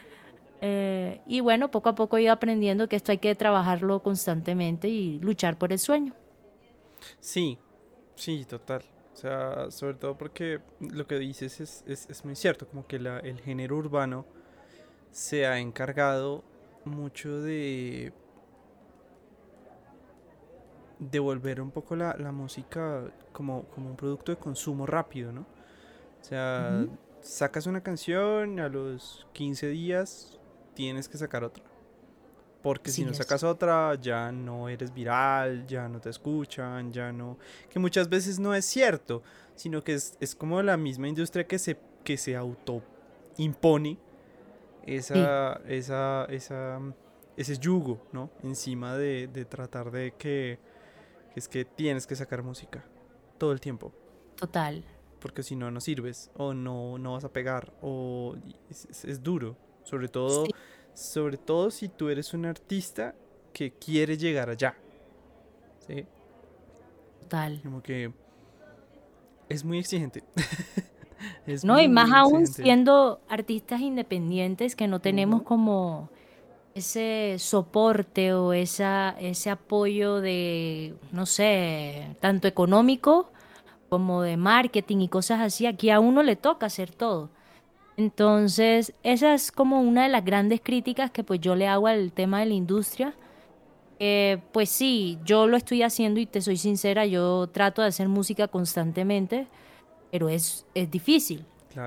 Eh, 0.64 1.20
y 1.26 1.40
bueno, 1.40 1.72
poco 1.72 1.88
a 1.88 1.96
poco 1.96 2.16
he 2.16 2.22
ido 2.22 2.32
aprendiendo 2.32 2.88
que 2.88 2.94
esto 2.94 3.10
hay 3.10 3.18
que 3.18 3.34
trabajarlo 3.34 4.00
constantemente 4.00 4.88
y 4.88 5.18
luchar 5.18 5.58
por 5.58 5.72
el 5.72 5.80
sueño. 5.80 6.14
Sí, 7.18 7.58
sí, 8.14 8.44
total. 8.44 8.82
O 9.12 9.16
sea, 9.16 9.72
sobre 9.72 9.94
todo 9.94 10.16
porque 10.16 10.60
lo 10.78 11.08
que 11.08 11.18
dices 11.18 11.60
es, 11.60 11.84
es, 11.88 12.08
es 12.08 12.24
muy 12.24 12.36
cierto, 12.36 12.68
como 12.68 12.86
que 12.86 13.00
la, 13.00 13.18
el 13.18 13.40
género 13.40 13.76
urbano 13.76 14.24
se 15.10 15.46
ha 15.46 15.58
encargado 15.58 16.44
mucho 16.84 17.40
de 17.42 18.12
devolver 21.00 21.60
un 21.60 21.72
poco 21.72 21.96
la, 21.96 22.14
música 22.30 23.02
como, 23.32 23.64
como, 23.64 23.90
un 23.90 23.96
producto 23.96 24.30
de 24.30 24.38
consumo 24.38 24.86
rápido, 24.86 25.32
¿no? 25.32 25.40
O 25.40 26.24
sea, 26.24 26.86
sacas 27.20 27.66
una 27.66 27.82
canción, 27.82 28.60
a 28.60 28.68
los 28.68 29.26
15 29.32 29.66
días 29.66 30.38
tienes 30.74 31.08
que 31.08 31.18
sacar 31.18 31.44
otra. 31.44 31.64
Porque 32.62 32.90
si 32.90 33.04
no 33.04 33.12
sacas 33.12 33.42
otra, 33.42 33.96
ya 33.96 34.30
no 34.30 34.68
eres 34.68 34.94
viral, 34.94 35.66
ya 35.66 35.88
no 35.88 36.00
te 36.00 36.10
escuchan, 36.10 36.92
ya 36.92 37.10
no... 37.10 37.36
Que 37.68 37.80
muchas 37.80 38.08
veces 38.08 38.38
no 38.38 38.54
es 38.54 38.64
cierto, 38.64 39.22
sino 39.56 39.82
que 39.82 39.94
es, 39.94 40.36
como 40.38 40.62
la 40.62 40.76
misma 40.76 41.08
industria 41.08 41.44
que 41.44 41.58
se, 41.58 41.76
que 42.04 42.16
se 42.16 42.36
auto 42.36 42.80
impone 43.36 43.98
esa, 44.86 45.60
esa, 45.66 46.26
esa, 46.26 46.80
ese 47.36 47.58
yugo, 47.58 48.06
¿no? 48.12 48.30
Encima 48.44 48.96
de 48.96 49.46
tratar 49.48 49.90
de 49.90 50.12
que 50.12 50.60
es 51.34 51.48
que 51.48 51.64
tienes 51.64 52.06
que 52.06 52.16
sacar 52.16 52.42
música. 52.42 52.84
todo 53.38 53.52
el 53.52 53.60
tiempo. 53.60 53.92
Total. 54.36 54.84
Porque 55.20 55.42
si 55.42 55.56
no, 55.56 55.70
no 55.70 55.80
sirves 55.80 56.30
o 56.34 56.52
no, 56.54 56.98
no 56.98 57.12
vas 57.12 57.24
a 57.24 57.32
pegar 57.32 57.72
o 57.80 58.36
es, 58.70 59.22
duro. 59.22 59.56
Sobre 59.82 60.08
todo, 60.08 60.46
sobre 60.94 61.36
todo 61.36 61.70
si 61.70 61.88
tú 61.88 62.08
eres 62.08 62.34
un 62.34 62.46
artista 62.46 63.14
que 63.52 63.72
quiere 63.72 64.16
llegar 64.16 64.50
allá. 64.50 64.76
¿Sí? 65.86 66.06
Total. 67.20 67.60
Como 67.62 67.82
que 67.82 68.12
es 69.48 69.64
muy 69.64 69.78
exigente. 69.78 70.22
no, 71.64 71.80
y 71.80 71.88
más 71.88 72.10
aún 72.12 72.46
siendo 72.46 73.20
artistas 73.28 73.80
independientes 73.80 74.76
que 74.76 74.88
no 74.88 75.00
tenemos 75.00 75.42
como 75.42 76.10
ese 76.74 77.36
soporte 77.38 78.32
o 78.32 78.52
esa, 78.52 79.14
ese 79.20 79.50
apoyo 79.50 80.20
de, 80.20 80.94
no 81.10 81.26
sé, 81.26 82.16
tanto 82.20 82.48
económico 82.48 83.30
como 83.88 84.22
de 84.22 84.38
marketing 84.38 85.00
y 85.00 85.08
cosas 85.08 85.40
así, 85.40 85.66
aquí 85.66 85.90
a 85.90 86.00
uno 86.00 86.22
le 86.22 86.36
toca 86.36 86.66
hacer 86.66 86.90
todo. 86.90 87.28
Entonces, 88.02 88.94
esa 89.04 89.32
es 89.32 89.52
como 89.52 89.80
una 89.80 90.02
de 90.02 90.08
las 90.08 90.24
grandes 90.24 90.60
críticas 90.60 91.12
que 91.12 91.22
pues 91.22 91.40
yo 91.40 91.54
le 91.54 91.68
hago 91.68 91.86
al 91.86 92.12
tema 92.12 92.40
de 92.40 92.46
la 92.46 92.54
industria. 92.54 93.14
pues 94.52 94.68
sí, 94.70 95.18
yo 95.24 95.46
lo 95.46 95.56
estoy 95.56 95.82
haciendo 95.84 96.18
y 96.18 96.26
te 96.26 96.40
soy 96.40 96.56
sincera, 96.56 97.06
yo 97.06 97.48
trato 97.52 97.82
de 97.82 97.88
hacer 97.88 98.08
música 98.08 98.48
constantemente, 98.48 99.46
pero 100.10 100.28
es, 100.28 100.66
es 100.74 100.90
difícil. 100.90 101.44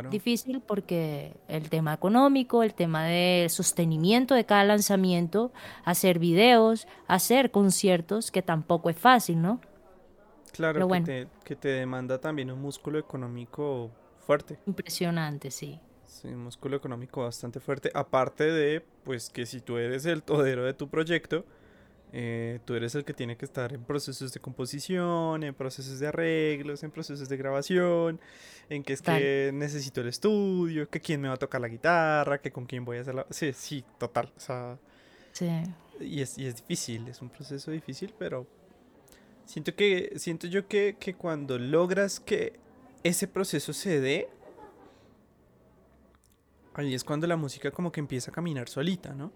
Difícil 0.10 0.62
porque 0.62 1.36
el 1.48 1.70
tema 1.70 1.94
económico, 1.94 2.64
el 2.64 2.74
tema 2.74 3.06
de 3.06 3.48
sostenimiento 3.50 4.34
de 4.34 4.46
cada 4.46 4.64
lanzamiento, 4.64 5.52
hacer 5.84 6.18
videos, 6.18 6.88
hacer 7.08 7.52
conciertos, 7.52 8.32
que 8.32 8.42
tampoco 8.42 8.90
es 8.90 8.98
fácil, 8.98 9.42
¿no? 9.42 9.60
Claro, 10.54 10.88
que, 10.88 11.02
te, 11.02 11.28
que 11.44 11.56
te 11.56 11.68
demanda 11.68 12.20
también 12.20 12.50
un 12.50 12.62
músculo 12.62 12.98
económico 12.98 13.92
fuerte. 14.26 14.58
Impresionante, 14.66 15.52
sí. 15.52 15.80
Sí, 16.08 16.28
un 16.28 16.44
músculo 16.44 16.78
económico 16.78 17.24
bastante 17.24 17.60
fuerte. 17.60 17.92
Aparte 17.94 18.46
de, 18.46 18.84
pues, 19.04 19.30
que 19.30 19.46
si 19.46 19.62
tú 19.62 19.78
eres 19.78 20.06
el 20.06 20.24
todero 20.24 20.64
de 20.64 20.74
tu 20.74 20.90
proyecto, 20.90 21.46
eh, 22.14 22.60
tú 22.64 22.76
eres 22.76 22.96
el 22.96 23.04
que 23.04 23.14
tiene 23.14 23.36
que 23.36 23.46
estar 23.46 23.74
en 23.74 23.84
procesos 23.84 24.32
de 24.32 24.40
composición, 24.40 25.44
en 25.44 25.54
procesos 25.54 26.00
de 26.00 26.08
arreglos, 26.08 26.84
en 26.84 26.92
procesos 26.92 27.28
de 27.28 27.36
grabación, 27.36 28.22
en 28.70 28.84
que 28.84 28.94
es 28.94 29.02
que 29.02 29.52
necesito 29.54 30.02
el 30.02 30.08
estudio, 30.08 30.90
que 30.90 31.02
quién 31.02 31.20
me 31.20 31.28
va 31.28 31.34
a 31.34 31.38
tocar 31.38 31.60
la 31.60 31.68
guitarra, 31.68 32.40
que 32.40 32.52
con 32.52 32.66
quién 32.66 32.86
voy 32.86 32.98
a 32.98 33.02
hacer 33.02 33.16
la... 33.16 33.26
Sí, 33.30 33.52
sí, 33.54 33.84
total. 33.98 34.32
O 34.38 34.40
sea, 34.40 34.78
sí. 35.34 35.50
Y 36.00 36.22
es, 36.22 36.38
y 36.38 36.46
es 36.46 36.56
difícil, 36.56 37.08
es 37.08 37.22
un 37.22 37.30
proceso 37.30 37.72
difícil, 37.72 38.14
pero 38.18 38.48
siento 39.46 39.76
que 39.76 40.14
siento 40.18 40.48
yo 40.48 40.68
que, 40.68 40.96
que 41.00 41.16
cuando 41.16 41.58
logras 41.58 42.20
que 42.20 42.54
ese 43.04 43.28
proceso 43.28 43.74
se 43.74 44.00
dé, 44.00 44.30
ahí 46.76 46.94
es 46.94 47.04
cuando 47.04 47.28
la 47.28 47.38
música 47.38 47.72
como 47.72 47.92
que 47.92 48.00
empieza 48.00 48.32
a 48.32 48.34
caminar 48.34 48.70
solita, 48.70 49.14
¿no? 49.14 49.32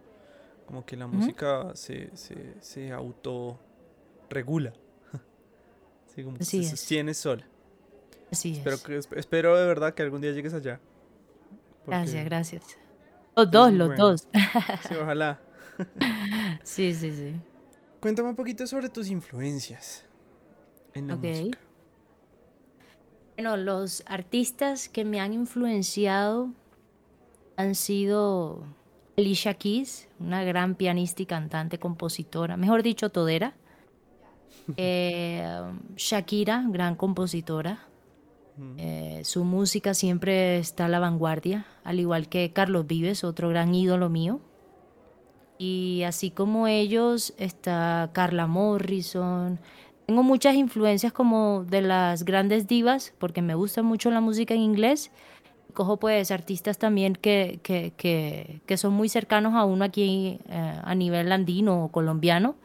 Como 0.66 0.86
que 0.86 0.96
la 0.96 1.08
música 1.08 1.72
se, 1.74 2.16
se, 2.16 2.56
se 2.62 2.92
autorregula. 2.92 4.74
sí, 6.16 6.24
como 6.24 6.38
que 6.38 6.46
se 6.46 6.64
sostiene 6.64 7.14
sola. 7.14 7.48
Así 8.32 8.54
espero 8.54 8.76
es. 8.76 9.08
Que, 9.08 9.20
espero 9.20 9.58
de 9.58 9.66
verdad 9.66 9.94
que 9.94 10.04
algún 10.04 10.22
día 10.22 10.32
llegues 10.32 10.54
allá. 10.54 10.80
Gracias, 11.88 12.26
gracias. 12.26 12.64
Los 13.36 13.50
dos, 13.50 13.74
los 13.74 13.98
dos. 13.98 14.28
sí, 14.88 14.96
ojalá. 15.02 15.40
sí, 16.64 16.94
sí, 16.94 17.12
sí. 17.12 17.36
Cuéntame 18.00 18.30
un 18.30 18.36
poquito 18.36 18.68
sobre 18.68 18.90
tus 18.90 19.10
influencias 19.10 20.06
en 20.94 21.08
la 21.08 21.16
música. 21.16 21.58
Bueno, 23.36 23.58
los 23.58 24.04
artistas 24.06 24.90
que 24.90 25.06
me 25.06 25.20
han 25.22 25.34
influenciado 25.34 26.54
han 27.60 27.76
sido 27.76 28.64
Alicia 29.18 29.54
Keys, 29.54 30.08
una 30.18 30.46
gran 30.46 30.76
pianista 30.76 31.24
y 31.24 31.26
cantante, 31.26 31.78
compositora, 31.78 32.56
mejor 32.56 32.84
dicho, 32.84 33.10
todera. 33.10 33.54
Eh, 34.78 35.44
Shakira, 35.96 36.64
gran 36.68 36.96
compositora. 36.96 37.88
Eh, 38.78 39.22
su 39.24 39.44
música 39.44 39.96
siempre 39.96 40.60
está 40.60 40.86
a 40.86 40.90
la 40.90 41.00
vanguardia, 41.00 41.66
al 41.84 42.00
igual 42.00 42.30
que 42.30 42.54
Carlos 42.54 42.86
Vives, 42.86 43.24
otro 43.24 43.50
gran 43.50 43.74
ídolo 43.74 44.10
mío. 44.10 44.42
Y 45.58 46.04
así 46.06 46.30
como 46.30 46.68
ellos 46.68 47.34
está 47.38 48.12
Carla 48.14 48.46
Morrison. 48.46 49.60
Tengo 50.06 50.22
muchas 50.22 50.54
influencias 50.54 51.14
como 51.14 51.66
de 51.68 51.82
las 51.82 52.24
grandes 52.24 52.68
divas, 52.68 53.14
porque 53.18 53.42
me 53.42 53.56
gusta 53.56 53.82
mucho 53.82 54.12
la 54.12 54.22
música 54.22 54.54
en 54.54 54.62
inglés 54.62 55.10
cojo 55.74 55.98
pues 55.98 56.32
artistas 56.32 56.78
también 56.78 57.14
que, 57.14 57.60
que, 57.64 57.94
que, 57.96 58.62
que 58.66 58.78
son 58.78 58.94
muy 58.94 59.10
cercanos 59.10 59.54
a 59.56 59.66
uno 59.66 59.86
aquí 59.86 60.40
eh, 60.50 60.80
a 60.84 60.96
nivel 60.96 61.32
andino 61.32 61.86
o 61.86 61.90
colombiano. 61.90 62.56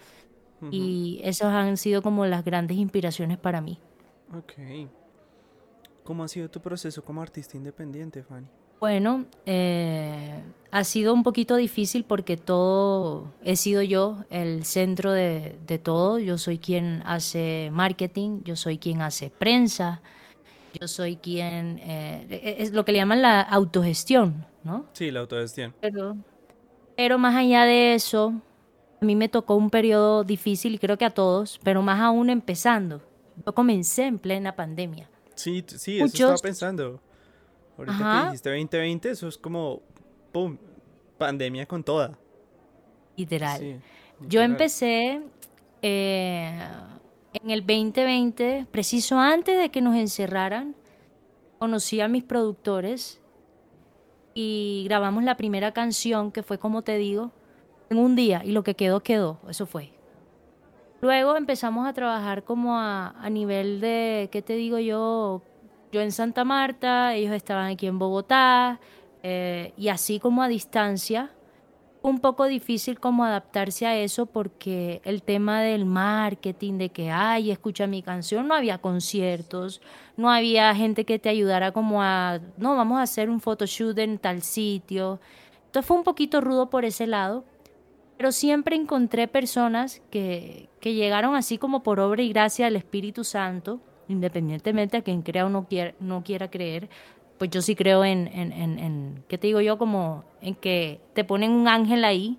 Y 0.71 1.21
esos 1.23 1.49
han 1.49 1.77
sido 1.77 2.01
como 2.01 2.25
las 2.25 2.43
grandes 2.43 2.79
inspiraciones 2.79 3.37
para 3.37 3.61
mí. 3.61 3.79
Ok. 4.35 4.53
¿Cómo 6.05 6.25
ha 6.25 6.29
sido 6.29 6.49
tu 6.49 6.61
proceso 6.61 7.05
como 7.05 7.21
artista 7.21 7.59
independiente, 7.59 8.23
Fanny? 8.23 8.47
Bueno, 8.81 9.27
eh, 9.47 10.43
ha 10.71 10.85
sido 10.85 11.13
un 11.13 11.23
poquito 11.23 11.57
difícil 11.57 12.05
porque 12.05 12.37
todo 12.37 13.33
he 13.43 13.57
sido 13.57 13.83
yo 13.83 14.25
el 14.31 14.65
centro 14.65 15.13
de, 15.13 15.59
de 15.67 15.79
todo. 15.79 16.19
Yo 16.19 16.39
soy 16.39 16.59
quien 16.59 17.03
hace 17.05 17.69
marketing, 17.73 18.41
yo 18.45 18.57
soy 18.57 18.79
quien 18.79 19.03
hace 19.03 19.31
prensa, 19.31 20.01
yo 20.81 20.89
soy 20.89 21.17
quien, 21.17 21.79
eh, 21.83 22.57
es 22.59 22.73
lo 22.73 22.85
que 22.85 22.93
le 22.93 22.99
llaman 22.99 23.23
la 23.23 23.41
autogestión, 23.41 24.47
¿no? 24.63 24.87
Sí, 24.93 25.11
la 25.11 25.21
autogestión. 25.21 25.75
Pero, 25.81 26.17
pero 26.97 27.19
más 27.19 27.35
allá 27.35 27.65
de 27.65 27.95
eso, 27.95 28.35
a 29.01 29.05
mí 29.05 29.17
me 29.17 29.29
tocó 29.29 29.57
un 29.57 29.71
periodo 29.71 30.25
difícil, 30.25 30.75
y 30.75 30.79
creo 30.79 30.99
que 30.99 31.05
a 31.05 31.11
todos, 31.11 31.61
pero 31.63 31.83
más 31.83 32.01
aún 32.01 32.31
empezando. 32.31 33.03
Yo 33.45 33.55
comencé 33.55 34.07
en 34.07 34.19
plena 34.19 34.55
pandemia. 34.55 35.09
Sí, 35.35 35.65
sí, 35.67 35.97
eso 35.99 36.07
estaba 36.07 36.37
pensando. 36.37 37.01
Ahorita 37.77 38.21
que 38.21 38.27
dijiste 38.27 38.51
2020, 38.51 39.11
eso 39.11 39.29
es 39.29 39.37
como, 39.37 39.83
¡pum!, 40.33 40.57
pandemia 41.19 41.67
con 41.67 41.83
toda. 41.83 42.17
Literal. 43.17 43.81
Yo 44.21 44.41
empecé 44.43 45.23
eh, 45.83 46.57
en 47.45 47.51
el 47.51 47.61
2020, 47.61 48.67
preciso 48.71 49.19
antes 49.19 49.59
de 49.59 49.69
que 49.69 49.83
nos 49.83 49.97
encerraran, 49.97 50.75
conocí 51.59 52.01
a 52.01 52.09
mis 52.09 52.25
productores 52.25 53.21
y 54.33 54.85
grabamos 54.89 55.25
la 55.25 55.37
primera 55.37 55.73
canción, 55.73 56.33
que 56.33 56.43
fue 56.43 56.59
como 56.59 56.81
te 56.81 56.97
digo, 56.97 57.33
en 57.91 57.99
un 57.99 58.17
día, 58.17 58.41
y 58.43 58.53
lo 58.53 58.65
que 58.65 58.75
quedó, 58.75 59.01
quedó, 59.01 59.41
eso 59.47 59.67
fue. 59.67 59.93
Luego 61.03 61.37
empezamos 61.37 61.87
a 61.87 61.93
trabajar 61.93 62.45
como 62.45 62.79
a, 62.79 63.13
nivel 63.31 63.79
de, 63.83 64.31
¿qué 64.33 64.41
te 64.41 64.55
digo 64.55 64.79
yo? 64.79 65.43
Yo 65.93 66.01
en 66.01 66.13
Santa 66.13 66.45
Marta, 66.45 67.15
ellos 67.15 67.35
estaban 67.35 67.71
aquí 67.71 67.87
en 67.87 67.99
Bogotá, 67.99 68.81
eh, 69.23 69.75
y 69.77 69.89
así 69.89 70.19
como 70.19 70.43
a 70.43 70.49
distancia, 70.49 71.31
un 72.09 72.21
poco 72.21 72.45
difícil 72.45 73.01
como 73.01 73.25
adaptarse 73.25 73.87
a 73.87 73.97
eso 73.97 74.27
porque 74.27 75.01
el 75.05 75.23
tema 75.23 75.63
del 75.63 75.87
marketing, 75.87 76.77
de 76.77 76.91
que, 76.91 77.11
ay, 77.11 77.51
escucha 77.51 77.87
mi 77.87 78.03
canción, 78.03 78.47
no 78.47 78.55
había 78.55 78.77
conciertos, 78.77 79.81
no 80.19 80.31
había 80.31 80.75
gente 80.75 81.07
que 81.07 81.19
te 81.19 81.31
ayudara 81.31 81.73
como 81.73 82.03
a, 82.03 82.41
no, 82.59 82.77
vamos 82.77 82.99
a 82.99 83.03
hacer 83.03 83.31
un 83.31 83.41
photoshoot 83.41 83.99
en 83.99 84.19
tal 84.19 84.43
sitio. 84.43 85.19
Entonces 85.65 85.87
fue 85.87 85.97
un 85.97 86.05
poquito 86.05 86.43
rudo 86.43 86.69
por 86.69 86.85
ese 86.85 87.07
lado, 87.07 87.47
pero 88.19 88.33
siempre 88.33 88.77
encontré 88.77 89.27
personas 89.27 90.03
que, 90.11 90.69
que 90.81 90.93
llegaron 90.93 91.35
así 91.35 91.57
como 91.57 91.83
por 91.83 92.01
obra 92.01 92.21
y 92.21 92.29
gracia 92.29 92.67
del 92.67 92.77
Espíritu 92.77 93.25
Santo, 93.25 93.81
independientemente 94.09 94.99
a 94.99 95.03
quien 95.03 95.23
crea 95.23 95.47
o 95.47 95.49
no 95.49 95.67
quiera, 95.67 95.95
no 96.01 96.23
quiera 96.23 96.51
creer, 96.51 96.91
pues 97.45 97.51
yo 97.51 97.61
sí 97.61 97.77
creo 97.77 98.07
en, 98.07 99.23
¿qué 99.29 99.37
te 99.37 99.49
digo 99.49 99.61
yo? 99.61 99.77
Como 99.77 100.25
en 100.41 100.55
que 100.55 101.03
te 101.13 101.25
ponen 101.25 101.51
un 101.51 101.69
ángel 101.69 102.03
ahí. 102.03 102.39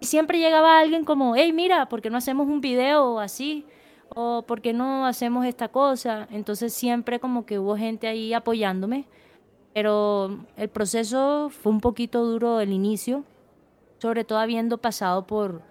Siempre 0.00 0.38
llegaba 0.38 0.78
alguien 0.78 1.04
como, 1.04 1.34
hey, 1.34 1.52
mira, 1.52 1.88
¿por 1.88 2.00
qué 2.00 2.08
no 2.08 2.18
hacemos 2.18 2.46
un 2.46 2.60
video 2.60 3.18
así? 3.18 3.66
O 4.10 4.42
¿por 4.46 4.60
qué 4.60 4.72
no 4.72 5.06
hacemos 5.06 5.44
esta 5.44 5.66
cosa? 5.66 6.28
Entonces 6.30 6.72
siempre 6.72 7.18
como 7.18 7.46
que 7.46 7.58
hubo 7.58 7.76
gente 7.76 8.06
ahí 8.06 8.32
apoyándome. 8.32 9.06
Pero 9.74 10.38
el 10.56 10.68
proceso 10.68 11.50
fue 11.50 11.72
un 11.72 11.80
poquito 11.80 12.24
duro 12.24 12.60
el 12.60 12.72
inicio, 12.72 13.24
sobre 13.98 14.22
todo 14.22 14.38
habiendo 14.38 14.78
pasado 14.78 15.26
por, 15.26 15.62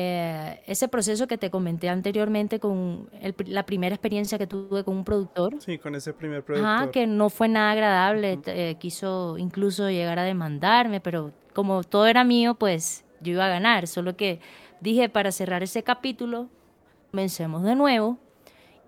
eh, 0.00 0.62
ese 0.66 0.86
proceso 0.86 1.26
que 1.26 1.38
te 1.38 1.50
comenté 1.50 1.88
anteriormente 1.88 2.60
con 2.60 3.10
la 3.46 3.66
primera 3.66 3.96
experiencia 3.96 4.38
que 4.38 4.46
tuve 4.46 4.84
con 4.84 4.96
un 4.96 5.02
productor. 5.02 5.60
Sí, 5.60 5.76
con 5.76 5.96
ese 5.96 6.12
primer 6.12 6.44
productor. 6.44 6.92
que 6.92 7.08
no 7.08 7.30
fue 7.30 7.48
nada 7.48 7.72
agradable, 7.72 8.38
eh, 8.46 8.76
quiso 8.78 9.36
incluso 9.38 9.90
llegar 9.90 10.20
a 10.20 10.22
demandarme, 10.22 11.00
pero 11.00 11.32
como 11.52 11.82
todo 11.82 12.06
era 12.06 12.22
mío, 12.22 12.54
pues 12.54 13.04
yo 13.20 13.32
iba 13.32 13.46
a 13.46 13.48
ganar, 13.48 13.88
solo 13.88 14.16
que 14.16 14.38
dije 14.80 15.08
para 15.08 15.32
cerrar 15.32 15.64
ese 15.64 15.82
capítulo, 15.82 16.48
comencemos 17.10 17.64
de 17.64 17.74
nuevo 17.74 18.18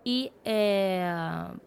Y 0.05 0.31
eh, 0.45 1.13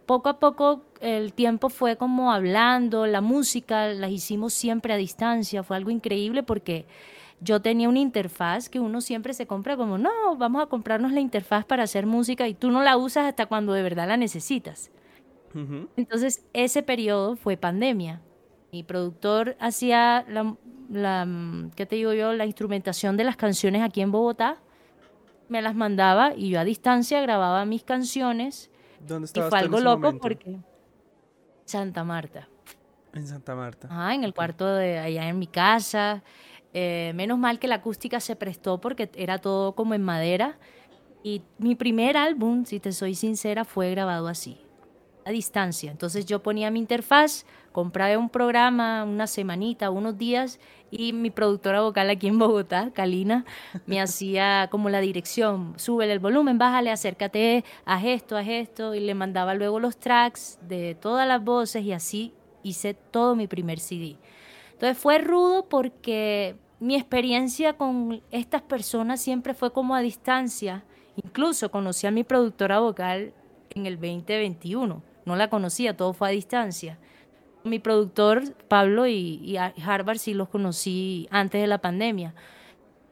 poco 0.05 0.29
a 0.29 0.39
poco 0.39 0.85
el 1.01 1.33
tiempo 1.33 1.67
fue 1.67 1.97
como 1.97 2.31
hablando, 2.31 3.07
la 3.07 3.19
música 3.19 3.87
la 3.89 4.07
hicimos 4.07 4.53
siempre 4.53 4.93
a 4.93 4.95
distancia, 4.95 5.63
fue 5.63 5.75
algo 5.75 5.91
increíble 5.91 6.43
porque 6.43 6.85
yo 7.43 7.61
tenía 7.61 7.89
una 7.89 7.99
interfaz 7.99 8.69
que 8.69 8.79
uno 8.79 9.01
siempre 9.01 9.33
se 9.33 9.45
compra 9.45 9.75
como, 9.77 9.97
no, 9.97 10.35
vamos 10.37 10.63
a 10.63 10.67
comprarnos 10.67 11.11
la 11.11 11.19
interfaz 11.19 11.65
para 11.65 11.83
hacer 11.83 12.05
música 12.05 12.47
y 12.47 12.53
tú 12.53 12.71
no 12.71 12.81
la 12.81 12.97
usas 12.97 13.25
hasta 13.27 13.45
cuando 13.45 13.73
de 13.73 13.83
verdad 13.83 14.07
la 14.07 14.17
necesitas. 14.17 14.91
Entonces 15.95 16.43
ese 16.53 16.81
periodo 16.81 17.35
fue 17.35 17.57
pandemia. 17.57 18.21
Mi 18.71 18.81
productor 18.81 19.55
hacía 19.59 20.25
la, 20.27 20.55
la, 20.89 21.27
¿qué 21.75 21.85
te 21.85 21.95
digo 21.95 22.13
yo? 22.13 22.33
La 22.33 22.47
instrumentación 22.47 23.17
de 23.17 23.23
las 23.23 23.35
canciones 23.35 23.83
aquí 23.83 24.01
en 24.01 24.11
Bogotá 24.11 24.57
me 25.49 25.61
las 25.61 25.75
mandaba 25.75 26.33
y 26.35 26.49
yo 26.49 26.59
a 26.59 26.63
distancia 26.63 27.21
grababa 27.21 27.65
mis 27.65 27.83
canciones. 27.83 28.71
¿Dónde 29.05 29.29
y 29.31 29.41
fue 29.41 29.59
algo 29.59 29.79
loco 29.79 30.17
porque 30.17 30.57
Santa 31.65 32.03
Marta. 32.03 32.47
En 33.13 33.27
Santa 33.27 33.53
Marta. 33.53 33.87
Ah, 33.91 34.15
en 34.15 34.23
el 34.23 34.33
cuarto 34.33 34.65
de 34.75 34.97
allá 34.97 35.27
en 35.29 35.37
mi 35.37 35.47
casa. 35.47 36.23
Eh, 36.73 37.11
menos 37.15 37.37
mal 37.37 37.59
que 37.59 37.67
la 37.67 37.75
acústica 37.75 38.19
se 38.19 38.35
prestó 38.35 38.79
porque 38.81 39.09
era 39.15 39.37
todo 39.37 39.73
como 39.73 39.93
en 39.93 40.01
madera. 40.01 40.57
Y 41.23 41.41
mi 41.57 41.75
primer 41.75 42.17
álbum, 42.17 42.65
si 42.65 42.79
te 42.79 42.91
soy 42.91 43.15
sincera, 43.15 43.63
fue 43.63 43.91
grabado 43.91 44.27
así, 44.27 44.57
a 45.25 45.31
distancia. 45.31 45.89
Entonces 45.91 46.25
yo 46.25 46.43
ponía 46.43 46.69
mi 46.69 46.79
interfaz, 46.79 47.45
compraba 47.71 48.17
un 48.17 48.29
programa, 48.29 49.05
una 49.05 49.27
semanita, 49.27 49.89
unos 49.89 50.17
días, 50.17 50.59
y 50.91 51.13
mi 51.13 51.29
productora 51.29 51.81
vocal 51.81 52.09
aquí 52.09 52.27
en 52.27 52.39
Bogotá, 52.39 52.91
Kalina, 52.93 53.45
me 53.85 54.01
hacía 54.01 54.67
como 54.69 54.89
la 54.89 54.99
dirección, 54.99 55.73
súbele 55.77 56.11
el 56.13 56.19
volumen, 56.19 56.57
bájale, 56.57 56.91
acércate, 56.91 57.63
haz 57.85 58.03
esto, 58.03 58.35
haz 58.35 58.47
esto, 58.49 58.93
y 58.93 58.99
le 58.99 59.15
mandaba 59.15 59.55
luego 59.55 59.79
los 59.79 59.97
tracks 59.97 60.59
de 60.67 60.95
todas 60.95 61.25
las 61.27 61.41
voces 61.43 61.83
y 61.83 61.93
así 61.93 62.33
hice 62.61 62.93
todo 62.93 63.35
mi 63.35 63.47
primer 63.47 63.79
CD. 63.79 64.17
Entonces 64.83 65.01
fue 65.01 65.17
rudo 65.19 65.69
porque 65.69 66.57
mi 66.81 66.95
experiencia 66.95 67.77
con 67.77 68.21
estas 68.31 68.61
personas 68.61 69.21
siempre 69.21 69.53
fue 69.53 69.71
como 69.71 69.95
a 69.95 70.01
distancia. 70.01 70.83
Incluso 71.15 71.71
conocí 71.71 72.05
a 72.05 72.11
mi 72.11 72.25
productora 72.25 72.79
vocal 72.79 73.33
en 73.69 73.85
el 73.85 73.95
2021. 73.95 75.01
No 75.25 75.35
la 75.37 75.49
conocía, 75.49 75.95
todo 75.95 76.11
fue 76.11 76.27
a 76.27 76.31
distancia 76.31 76.99
mi 77.63 77.79
productor, 77.79 78.53
Pablo 78.67 79.07
y, 79.07 79.57
Harvard, 79.57 80.17
sí 80.17 80.33
los 80.33 80.49
conocí 80.49 81.27
antes 81.31 81.61
de 81.61 81.67
la 81.67 81.79
pandemia. 81.79 82.35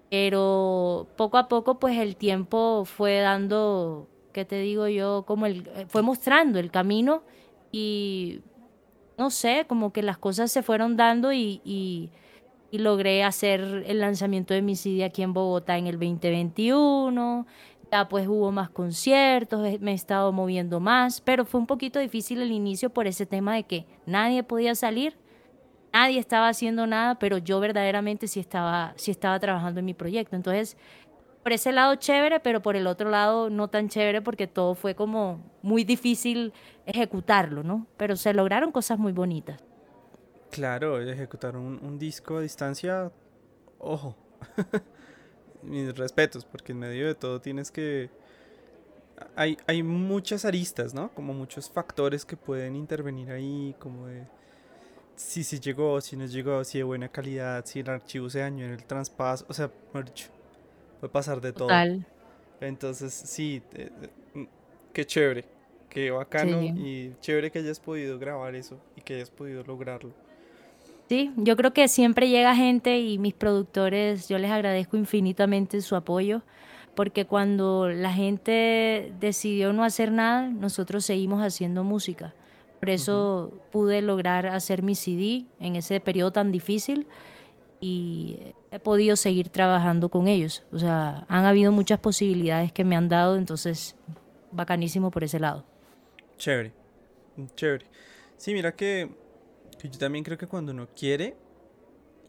Pero 0.09 1.07
poco 1.15 1.37
a 1.37 1.47
poco, 1.47 1.79
pues 1.79 1.97
el 1.97 2.17
tiempo 2.17 2.83
fue 2.83 3.19
dando, 3.19 4.09
¿qué 4.33 4.43
te 4.43 4.59
digo 4.59 4.89
yo? 4.89 5.23
Como 5.25 5.45
el, 5.45 5.69
fue 5.87 6.01
mostrando 6.01 6.59
el 6.59 6.69
camino 6.69 7.23
y 7.71 8.41
no 9.21 9.29
sé, 9.29 9.65
como 9.67 9.93
que 9.93 10.01
las 10.01 10.17
cosas 10.17 10.51
se 10.51 10.63
fueron 10.63 10.97
dando 10.97 11.31
y, 11.31 11.61
y, 11.63 12.09
logré 12.71 13.23
hacer 13.23 13.83
el 13.85 13.99
lanzamiento 13.99 14.55
de 14.55 14.63
mi 14.63 14.75
CD 14.75 15.03
aquí 15.03 15.21
en 15.21 15.33
Bogotá 15.33 15.77
en 15.77 15.85
el 15.85 15.99
2021 15.99 17.45
ya 17.91 18.07
pues 18.07 18.27
hubo 18.27 18.51
más 18.51 18.69
conciertos, 18.69 19.79
me 19.81 19.91
he 19.91 19.93
estado 19.93 20.31
moviendo 20.31 20.79
más, 20.79 21.19
pero 21.21 21.43
fue 21.45 21.59
un 21.59 21.67
poquito 21.67 21.99
difícil 21.99 22.41
el 22.41 22.51
inicio 22.51 22.89
por 22.89 23.05
ese 23.05 23.25
tema 23.25 23.53
de 23.53 23.63
que 23.63 23.85
nadie 24.05 24.41
podía 24.43 24.73
salir, 24.73 25.17
nadie 25.93 26.17
estaba 26.17 26.47
haciendo 26.47 26.87
nada, 26.87 27.19
pero 27.19 27.37
yo 27.37 27.59
verdaderamente 27.59 28.27
sí 28.27 28.39
estaba, 28.39 28.93
sí 28.95 29.11
estaba 29.11 29.37
trabajando 29.39 29.81
en 29.81 29.85
mi 29.85 29.93
proyecto. 29.93 30.37
Entonces, 30.37 30.77
por 31.43 31.53
ese 31.53 31.71
lado 31.71 31.95
chévere, 31.95 32.39
pero 32.39 32.61
por 32.61 32.75
el 32.75 32.87
otro 32.87 33.09
lado 33.09 33.49
no 33.49 33.67
tan 33.69 33.89
chévere 33.89 34.21
porque 34.21 34.47
todo 34.47 34.75
fue 34.75 34.95
como 34.95 35.43
muy 35.61 35.83
difícil 35.83 36.53
ejecutarlo, 36.85 37.63
¿no? 37.63 37.87
Pero 37.97 38.15
se 38.15 38.33
lograron 38.33 38.71
cosas 38.71 38.99
muy 38.99 39.11
bonitas. 39.11 39.59
Claro, 40.51 41.01
ejecutar 41.01 41.55
un, 41.55 41.79
un 41.81 41.97
disco 41.97 42.37
a 42.37 42.41
distancia, 42.41 43.11
ojo. 43.79 44.15
mis 45.63 45.95
respetos, 45.95 46.45
porque 46.45 46.71
en 46.71 46.79
medio 46.79 47.07
de 47.07 47.15
todo 47.15 47.39
tienes 47.41 47.71
que... 47.71 48.09
Hay, 49.35 49.57
hay 49.67 49.83
muchas 49.83 50.45
aristas, 50.45 50.93
¿no? 50.93 51.13
Como 51.13 51.33
muchos 51.33 51.69
factores 51.69 52.25
que 52.25 52.35
pueden 52.35 52.75
intervenir 52.75 53.29
ahí, 53.31 53.75
como 53.77 54.07
de 54.07 54.25
si 55.15 55.43
se 55.43 55.59
llegó, 55.59 56.01
si 56.01 56.15
no 56.15 56.25
llegó, 56.25 56.63
si 56.63 56.79
de 56.79 56.83
buena 56.83 57.09
calidad, 57.09 57.63
si 57.65 57.81
el 57.81 57.89
archivo 57.89 58.29
se 58.29 58.39
dañó 58.39 58.65
en 58.65 58.71
el 58.71 58.83
traspaso, 58.83 59.45
o 59.47 59.53
sea, 59.53 59.69
puede 61.01 61.11
pasar 61.11 61.41
de 61.41 61.51
todo. 61.51 61.69
Entonces, 62.61 63.11
sí, 63.11 63.61
mm, 64.35 64.43
qué 64.93 65.03
chévere, 65.03 65.45
qué 65.89 66.11
bacano 66.11 66.61
y 66.61 67.13
chévere 67.19 67.51
que 67.51 67.59
hayas 67.59 67.79
podido 67.79 68.19
grabar 68.19 68.53
eso 68.55 68.79
y 68.95 69.01
que 69.01 69.15
hayas 69.15 69.31
podido 69.31 69.63
lograrlo. 69.63 70.11
Sí, 71.09 71.31
yo 71.35 71.57
creo 71.57 71.73
que 71.73 71.87
siempre 71.87 72.29
llega 72.29 72.55
gente 72.55 72.99
y 72.99 73.17
mis 73.17 73.33
productores, 73.33 74.29
yo 74.29 74.37
les 74.37 74.51
agradezco 74.51 74.95
infinitamente 74.95 75.81
su 75.81 75.95
apoyo, 75.95 76.43
porque 76.95 77.25
cuando 77.25 77.89
la 77.89 78.13
gente 78.13 79.11
decidió 79.19 79.73
no 79.73 79.83
hacer 79.83 80.11
nada, 80.11 80.47
nosotros 80.47 81.03
seguimos 81.03 81.41
haciendo 81.41 81.83
música. 81.83 82.33
Por 82.79 82.91
eso 82.91 83.51
pude 83.71 84.01
lograr 84.01 84.47
hacer 84.47 84.83
mi 84.83 84.95
CD 84.95 85.45
en 85.59 85.75
ese 85.75 85.99
periodo 85.99 86.31
tan 86.31 86.51
difícil 86.51 87.07
y 87.79 88.37
he 88.71 88.79
podido 88.79 89.15
seguir 89.17 89.49
trabajando 89.49 90.09
con 90.09 90.27
ellos. 90.27 90.63
O 90.71 90.79
sea, 90.79 91.25
han 91.27 91.45
habido 91.45 91.71
muchas 91.71 91.99
posibilidades 91.99 92.71
que 92.71 92.83
me 92.83 92.95
han 92.95 93.09
dado, 93.09 93.35
entonces 93.35 93.95
bacanísimo 94.51 95.11
por 95.11 95.23
ese 95.23 95.39
lado. 95.39 95.65
Chévere, 96.37 96.71
chévere. 97.55 97.85
Sí, 98.37 98.53
mira 98.53 98.73
que 98.73 99.09
yo 99.83 99.99
también 99.99 100.23
creo 100.23 100.37
que 100.37 100.47
cuando 100.47 100.71
uno 100.71 100.87
quiere 100.95 101.35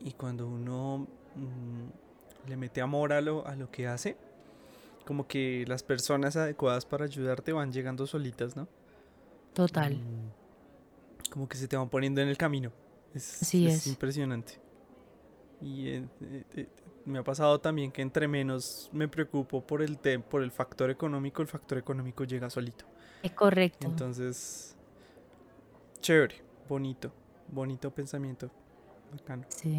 y 0.00 0.12
cuando 0.12 0.46
uno 0.46 1.06
mm, 1.36 2.48
le 2.48 2.56
mete 2.56 2.80
amor 2.80 3.12
a 3.12 3.20
lo, 3.20 3.46
a 3.46 3.54
lo 3.54 3.70
que 3.70 3.86
hace, 3.86 4.16
como 5.06 5.26
que 5.26 5.64
las 5.68 5.82
personas 5.82 6.36
adecuadas 6.36 6.86
para 6.86 7.04
ayudarte 7.04 7.52
van 7.52 7.72
llegando 7.72 8.06
solitas, 8.06 8.56
¿no? 8.56 8.68
Total. 9.54 9.94
Mm, 9.94 11.30
como 11.30 11.48
que 11.48 11.56
se 11.56 11.68
te 11.68 11.76
van 11.76 11.88
poniendo 11.88 12.20
en 12.20 12.28
el 12.28 12.36
camino. 12.36 12.72
Es, 13.14 13.42
Así 13.42 13.66
es, 13.68 13.86
impresionante. 13.86 14.61
Y 15.62 15.88
eh, 15.88 16.04
eh, 16.20 16.44
eh, 16.56 16.68
me 17.04 17.20
ha 17.20 17.24
pasado 17.24 17.60
también 17.60 17.92
que 17.92 18.02
entre 18.02 18.26
menos 18.28 18.90
me 18.92 19.08
preocupo 19.08 19.64
por 19.64 19.82
el, 19.82 19.98
por 20.28 20.42
el 20.42 20.50
factor 20.50 20.90
económico, 20.90 21.42
el 21.42 21.48
factor 21.48 21.78
económico 21.78 22.24
llega 22.24 22.50
solito. 22.50 22.84
Es 23.22 23.32
correcto. 23.32 23.86
Entonces, 23.86 24.76
chévere, 26.00 26.42
bonito 26.68 27.12
bonito 27.52 27.90
pensamiento. 27.90 28.50
Sí. 29.48 29.78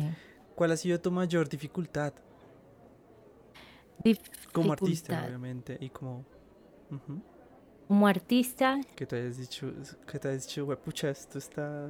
¿Cuál 0.55 0.71
ha 0.71 0.77
sido 0.77 0.99
tu 1.01 1.11
mayor 1.11 1.49
dificultad? 1.49 2.13
Como 4.51 4.73
artista, 4.73 5.25
obviamente, 5.25 5.77
y 5.81 5.89
como... 5.89 6.23
Como 7.87 8.07
artista... 8.07 8.79
Que 8.95 9.05
te 9.05 9.17
hayas 9.17 9.37
dicho, 9.37 9.73
que 10.07 10.19
te 10.19 10.27
hayas 10.27 10.47
dicho, 10.47 10.67
pucha, 10.79 11.09
esto 11.09 11.37
está... 11.39 11.89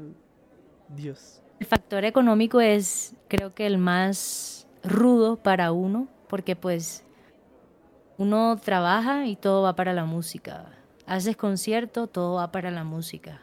Dios. 0.90 1.42
El 1.60 1.66
factor 1.66 2.04
económico 2.06 2.60
es, 2.62 3.16
creo 3.28 3.54
que 3.54 3.66
el 3.66 3.78
más 3.78 4.68
rudo 4.84 5.38
para 5.38 5.72
uno, 5.72 6.08
porque 6.28 6.56
pues 6.56 7.04
uno 8.18 8.58
trabaja 8.58 9.26
y 9.28 9.36
todo 9.36 9.64
va 9.64 9.76
para 9.76 9.94
la 9.94 10.06
música. 10.06 10.66
Haces 11.06 11.36
concierto, 11.38 12.08
todo 12.08 12.36
va 12.36 12.52
para 12.52 12.72
la 12.72 12.84
música. 12.84 13.42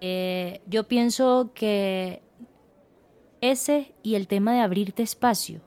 Eh, 0.00 0.60
yo 0.66 0.86
pienso 0.86 1.50
que 1.54 2.22
ese 3.40 3.94
y 4.02 4.14
el 4.14 4.28
tema 4.28 4.54
de 4.54 4.60
abrirte 4.60 5.02
espacio, 5.02 5.60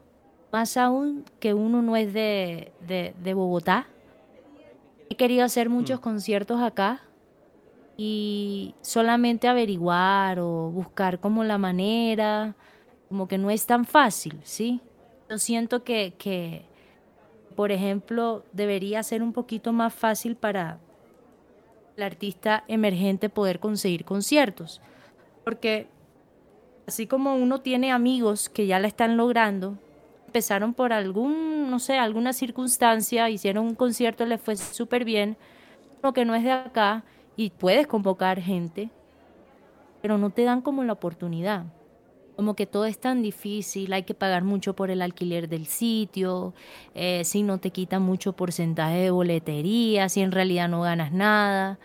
más 0.52 0.78
aún 0.78 1.26
que 1.40 1.54
uno 1.54 1.82
no 1.82 1.96
es 1.96 2.14
de, 2.14 2.72
de, 2.88 3.34
Bogotá. 3.34 3.88
He 5.10 5.16
querido 5.16 5.46
hacer 5.46 5.70
muchos 5.70 6.00
mm. 6.00 6.04
conciertos 6.04 6.62
acá 6.62 7.02
y 7.98 8.76
solamente 8.82 9.48
averiguar 9.48 10.40
o 10.40 10.70
buscar 10.72 11.20
como 11.20 11.44
la 11.44 11.58
manera, 11.58 12.56
como 13.10 13.28
que 13.28 13.38
no 13.38 13.50
es 13.50 13.66
tan 13.66 13.86
fácil, 13.86 14.40
¿sí? 14.44 14.82
Yo 15.30 15.38
siento 15.38 15.84
que, 15.84 16.14
que 16.18 16.66
por 17.56 17.72
ejemplo, 17.72 18.44
debería 18.54 19.04
ser 19.04 19.22
un 19.22 19.34
poquito 19.34 19.74
más 19.74 19.94
fácil 19.94 20.36
para 20.36 20.80
el 21.98 22.04
artista 22.04 22.64
emergente 22.68 23.30
poder 23.30 23.60
conseguir 23.60 24.06
conciertos. 24.06 24.82
Porque 25.44 25.88
así 26.88 27.08
como 27.08 27.36
uno 27.36 27.62
tiene 27.62 27.92
amigos 27.92 28.50
que 28.50 28.68
ya 28.68 28.80
la 28.80 28.88
están 28.88 29.18
logrando, 29.18 29.78
empezaron 30.28 30.74
por 30.74 30.94
algún, 30.94 31.70
no 31.70 31.80
sé, 31.80 31.98
alguna 31.98 32.34
circunstancia, 32.34 33.30
hicieron 33.30 33.66
un 33.66 33.76
concierto, 33.76 34.26
les 34.26 34.42
fue 34.42 34.56
súper 34.56 35.04
bien, 35.04 35.38
lo 36.02 36.14
que 36.14 36.26
no 36.26 36.36
es 36.36 36.44
de 36.44 36.52
acá, 36.52 37.04
y 37.36 37.52
puedes 37.52 37.88
convocar 37.88 38.42
gente, 38.42 38.90
pero 40.02 40.18
no 40.18 40.30
te 40.30 40.44
dan 40.44 40.62
como 40.62 40.84
la 40.84 40.94
oportunidad. 40.94 41.66
como 42.36 42.56
que 42.56 42.66
todo 42.66 42.86
es 42.86 42.98
tan 42.98 43.22
difícil, 43.22 43.94
hay 43.94 44.02
que 44.02 44.16
pagar 44.16 44.44
mucho 44.44 44.74
por 44.76 44.90
el 44.90 45.04
alquiler 45.04 45.48
del 45.48 45.68
sitio, 45.68 46.56
eh, 46.96 47.24
si 47.24 47.44
no 47.44 47.60
te 47.60 47.70
quita 47.70 48.00
mucho 48.00 48.34
porcentaje 48.34 48.98
de 48.98 49.12
boletería, 49.12 50.10
si 50.10 50.22
en 50.22 50.32
realidad 50.32 50.68
no 50.68 50.82
ganas 50.82 51.12
nada. 51.12 51.78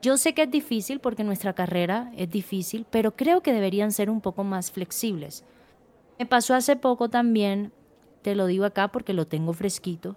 Yo 0.00 0.16
sé 0.16 0.32
que 0.34 0.44
es 0.44 0.50
difícil 0.50 0.98
porque 0.98 1.24
nuestra 1.24 1.52
carrera 1.52 2.10
es 2.16 2.30
difícil, 2.30 2.86
pero 2.90 3.16
creo 3.16 3.42
que 3.42 3.52
deberían 3.52 3.92
ser 3.92 4.08
un 4.08 4.22
poco 4.22 4.44
más 4.44 4.70
flexibles. 4.70 5.44
Me 6.18 6.24
pasó 6.26 6.54
hace 6.54 6.76
poco 6.76 7.10
también, 7.10 7.72
te 8.22 8.34
lo 8.34 8.46
digo 8.46 8.64
acá 8.64 8.88
porque 8.88 9.12
lo 9.12 9.26
tengo 9.26 9.52
fresquito, 9.52 10.16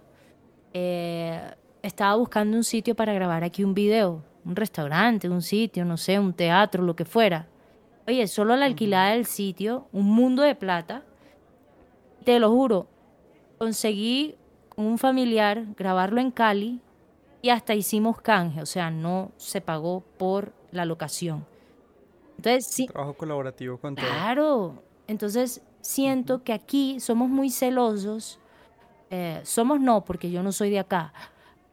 eh, 0.72 1.40
estaba 1.82 2.16
buscando 2.16 2.56
un 2.56 2.64
sitio 2.64 2.94
para 2.94 3.12
grabar 3.12 3.44
aquí 3.44 3.62
un 3.62 3.74
video, 3.74 4.22
un 4.46 4.54
restaurante, 4.54 5.28
un 5.28 5.42
sitio, 5.42 5.84
no 5.84 5.96
sé, 5.96 6.18
un 6.18 6.32
teatro, 6.32 6.82
lo 6.82 6.94
que 6.94 7.04
fuera. 7.04 7.48
Oye, 8.06 8.26
solo 8.28 8.54
la 8.56 8.66
alquilada 8.66 9.10
del 9.10 9.26
sitio, 9.26 9.88
un 9.92 10.06
mundo 10.06 10.42
de 10.42 10.54
plata. 10.54 11.02
Te 12.24 12.38
lo 12.38 12.50
juro, 12.50 12.86
conseguí 13.58 14.36
con 14.68 14.86
un 14.86 14.98
familiar 14.98 15.64
grabarlo 15.76 16.20
en 16.20 16.30
Cali 16.30 16.80
y 17.42 17.50
hasta 17.50 17.74
hicimos 17.74 18.20
canje, 18.20 18.62
o 18.62 18.66
sea, 18.66 18.90
no 18.90 19.32
se 19.36 19.60
pagó 19.60 20.02
por 20.16 20.52
la 20.70 20.84
locación. 20.84 21.44
Entonces, 22.36 22.66
sí. 22.66 22.86
Trabajo 22.86 23.14
colaborativo 23.14 23.78
con 23.78 23.96
todo. 23.96 24.06
Claro. 24.06 24.82
Entonces, 25.06 25.62
siento 25.80 26.42
que 26.42 26.52
aquí 26.52 27.00
somos 27.00 27.28
muy 27.28 27.50
celosos. 27.50 28.38
Eh, 29.10 29.40
somos 29.44 29.80
no, 29.80 30.04
porque 30.04 30.30
yo 30.30 30.42
no 30.42 30.52
soy 30.52 30.70
de 30.70 30.80
acá. 30.80 31.12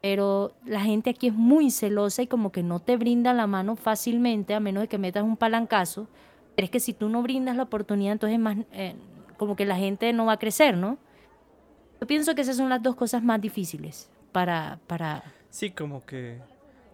Pero 0.03 0.51
la 0.65 0.81
gente 0.81 1.11
aquí 1.11 1.27
es 1.27 1.33
muy 1.33 1.71
celosa 1.71 2.23
y 2.23 2.27
como 2.27 2.51
que 2.51 2.61
no 2.61 2.81
te 2.81 2.97
brinda 2.97 3.31
la 3.31 3.47
mano 3.47 3.77
fácilmente, 3.77 4.53
a 4.53 4.59
menos 4.59 4.81
de 4.81 4.87
que 4.89 4.97
metas 4.97 5.23
un 5.23 5.37
palancazo. 5.37 6.09
Pero 6.55 6.65
es 6.65 6.71
que 6.71 6.81
si 6.81 6.91
tú 6.91 7.07
no 7.07 7.23
brindas 7.23 7.55
la 7.55 7.63
oportunidad, 7.63 8.11
entonces 8.11 8.37
más, 8.37 8.57
eh, 8.73 8.95
como 9.37 9.55
que 9.55 9.65
la 9.65 9.77
gente 9.77 10.11
no 10.11 10.25
va 10.25 10.33
a 10.33 10.39
crecer, 10.39 10.75
¿no? 10.75 10.97
Yo 12.01 12.05
pienso 12.05 12.35
que 12.35 12.41
esas 12.41 12.57
son 12.57 12.67
las 12.67 12.83
dos 12.83 12.97
cosas 12.97 13.23
más 13.23 13.39
difíciles 13.39 14.09
para... 14.33 14.77
para... 14.87 15.23
Sí, 15.49 15.71
como 15.71 16.05
que 16.05 16.41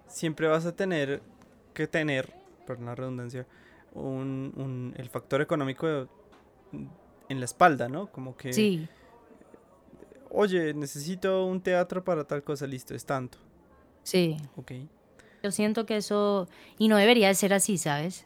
siempre 0.06 0.48
vas 0.48 0.68
a 0.68 0.76
tener 0.76 1.24
que 1.74 1.88
tener, 1.88 2.32
por 2.68 2.80
la 2.80 2.94
redundancia, 2.94 3.48
un, 3.96 4.54
un, 4.56 4.94
el 4.98 5.10
factor 5.10 5.42
económico 5.42 6.08
en 7.28 7.40
la 7.40 7.46
espalda, 7.46 7.90
¿no? 7.90 8.06
Como 8.12 8.38
que... 8.38 8.54
Sí. 8.54 8.88
Oye, 10.32 10.74
necesito 10.74 11.46
un 11.46 11.62
teatro 11.62 12.04
para 12.04 12.24
tal 12.24 12.44
cosa, 12.44 12.68
listo, 12.68 12.94
es 12.94 13.06
tanto. 13.06 13.38
Sí. 14.04 14.38
Ok. 14.56 14.72
Yo 15.44 15.52
siento 15.52 15.86
que 15.86 15.98
eso... 15.98 16.48
Y 16.78 16.88
no 16.88 16.98
debería 16.98 17.28
de 17.28 17.36
ser 17.36 17.54
así, 17.54 17.78
¿sabes? 17.78 18.26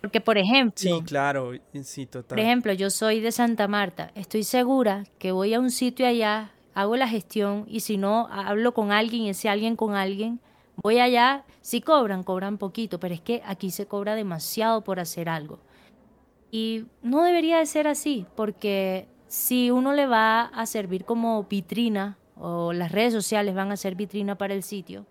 Porque, 0.00 0.20
por 0.20 0.38
ejemplo... 0.38 0.76
Sí, 0.76 1.02
claro, 1.04 1.52
sí, 1.82 2.06
total. 2.06 2.36
Por 2.36 2.40
ejemplo, 2.40 2.72
yo 2.72 2.90
soy 2.90 3.20
de 3.20 3.32
Santa 3.32 3.68
Marta. 3.68 4.10
Estoy 4.14 4.44
segura 4.44 5.04
que 5.18 5.32
voy 5.32 5.54
a 5.54 5.60
un 5.60 5.70
sitio 5.70 6.06
allá, 6.06 6.52
hago 6.74 6.96
la 6.96 7.06
gestión 7.06 7.64
y 7.68 7.80
si 7.80 7.98
no, 7.98 8.26
hablo 8.30 8.72
con 8.72 8.92
alguien 8.92 9.22
y 9.24 9.30
ese 9.30 9.48
alguien 9.48 9.76
con 9.76 9.94
alguien, 9.94 10.40
voy 10.76 10.98
allá, 11.00 11.44
sí 11.60 11.82
cobran, 11.82 12.22
cobran 12.22 12.56
poquito, 12.56 12.98
pero 12.98 13.14
es 13.14 13.20
que 13.20 13.42
aquí 13.44 13.70
se 13.70 13.86
cobra 13.86 14.14
demasiado 14.14 14.82
por 14.82 15.00
hacer 15.00 15.28
algo. 15.28 15.60
Y 16.50 16.86
no 17.02 17.22
debería 17.22 17.58
de 17.58 17.66
ser 17.66 17.86
así, 17.86 18.26
porque 18.34 19.06
si 19.30 19.70
uno 19.70 19.92
le 19.92 20.08
va 20.08 20.46
a 20.46 20.66
servir 20.66 21.04
como 21.04 21.44
vitrina 21.44 22.18
o 22.34 22.72
las 22.72 22.90
redes 22.90 23.12
sociales 23.12 23.54
van 23.54 23.70
a 23.70 23.76
ser 23.76 23.94
vitrina 23.94 24.36
para 24.36 24.54
el 24.54 24.64
sitio, 24.64 25.06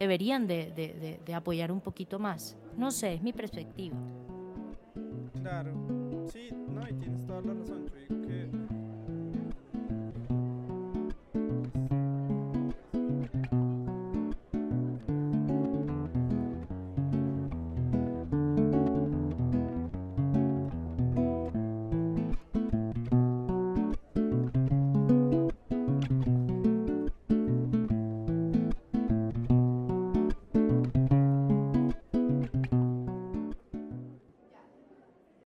deberían 0.00 0.48
de, 0.48 1.20
apoyar 1.32 1.70
un 1.70 1.80
poquito 1.80 2.18
más. 2.18 2.56
No 2.76 2.90
sé, 2.90 3.14
es 3.14 3.22
mi 3.22 3.32
perspectiva. 3.32 3.96
Claro, 5.40 5.74
sí, 6.32 6.48
no, 6.50 6.88
y 6.88 6.92
tienes 6.94 7.24
toda 7.24 7.40
la 7.42 7.54
razón. 7.54 7.88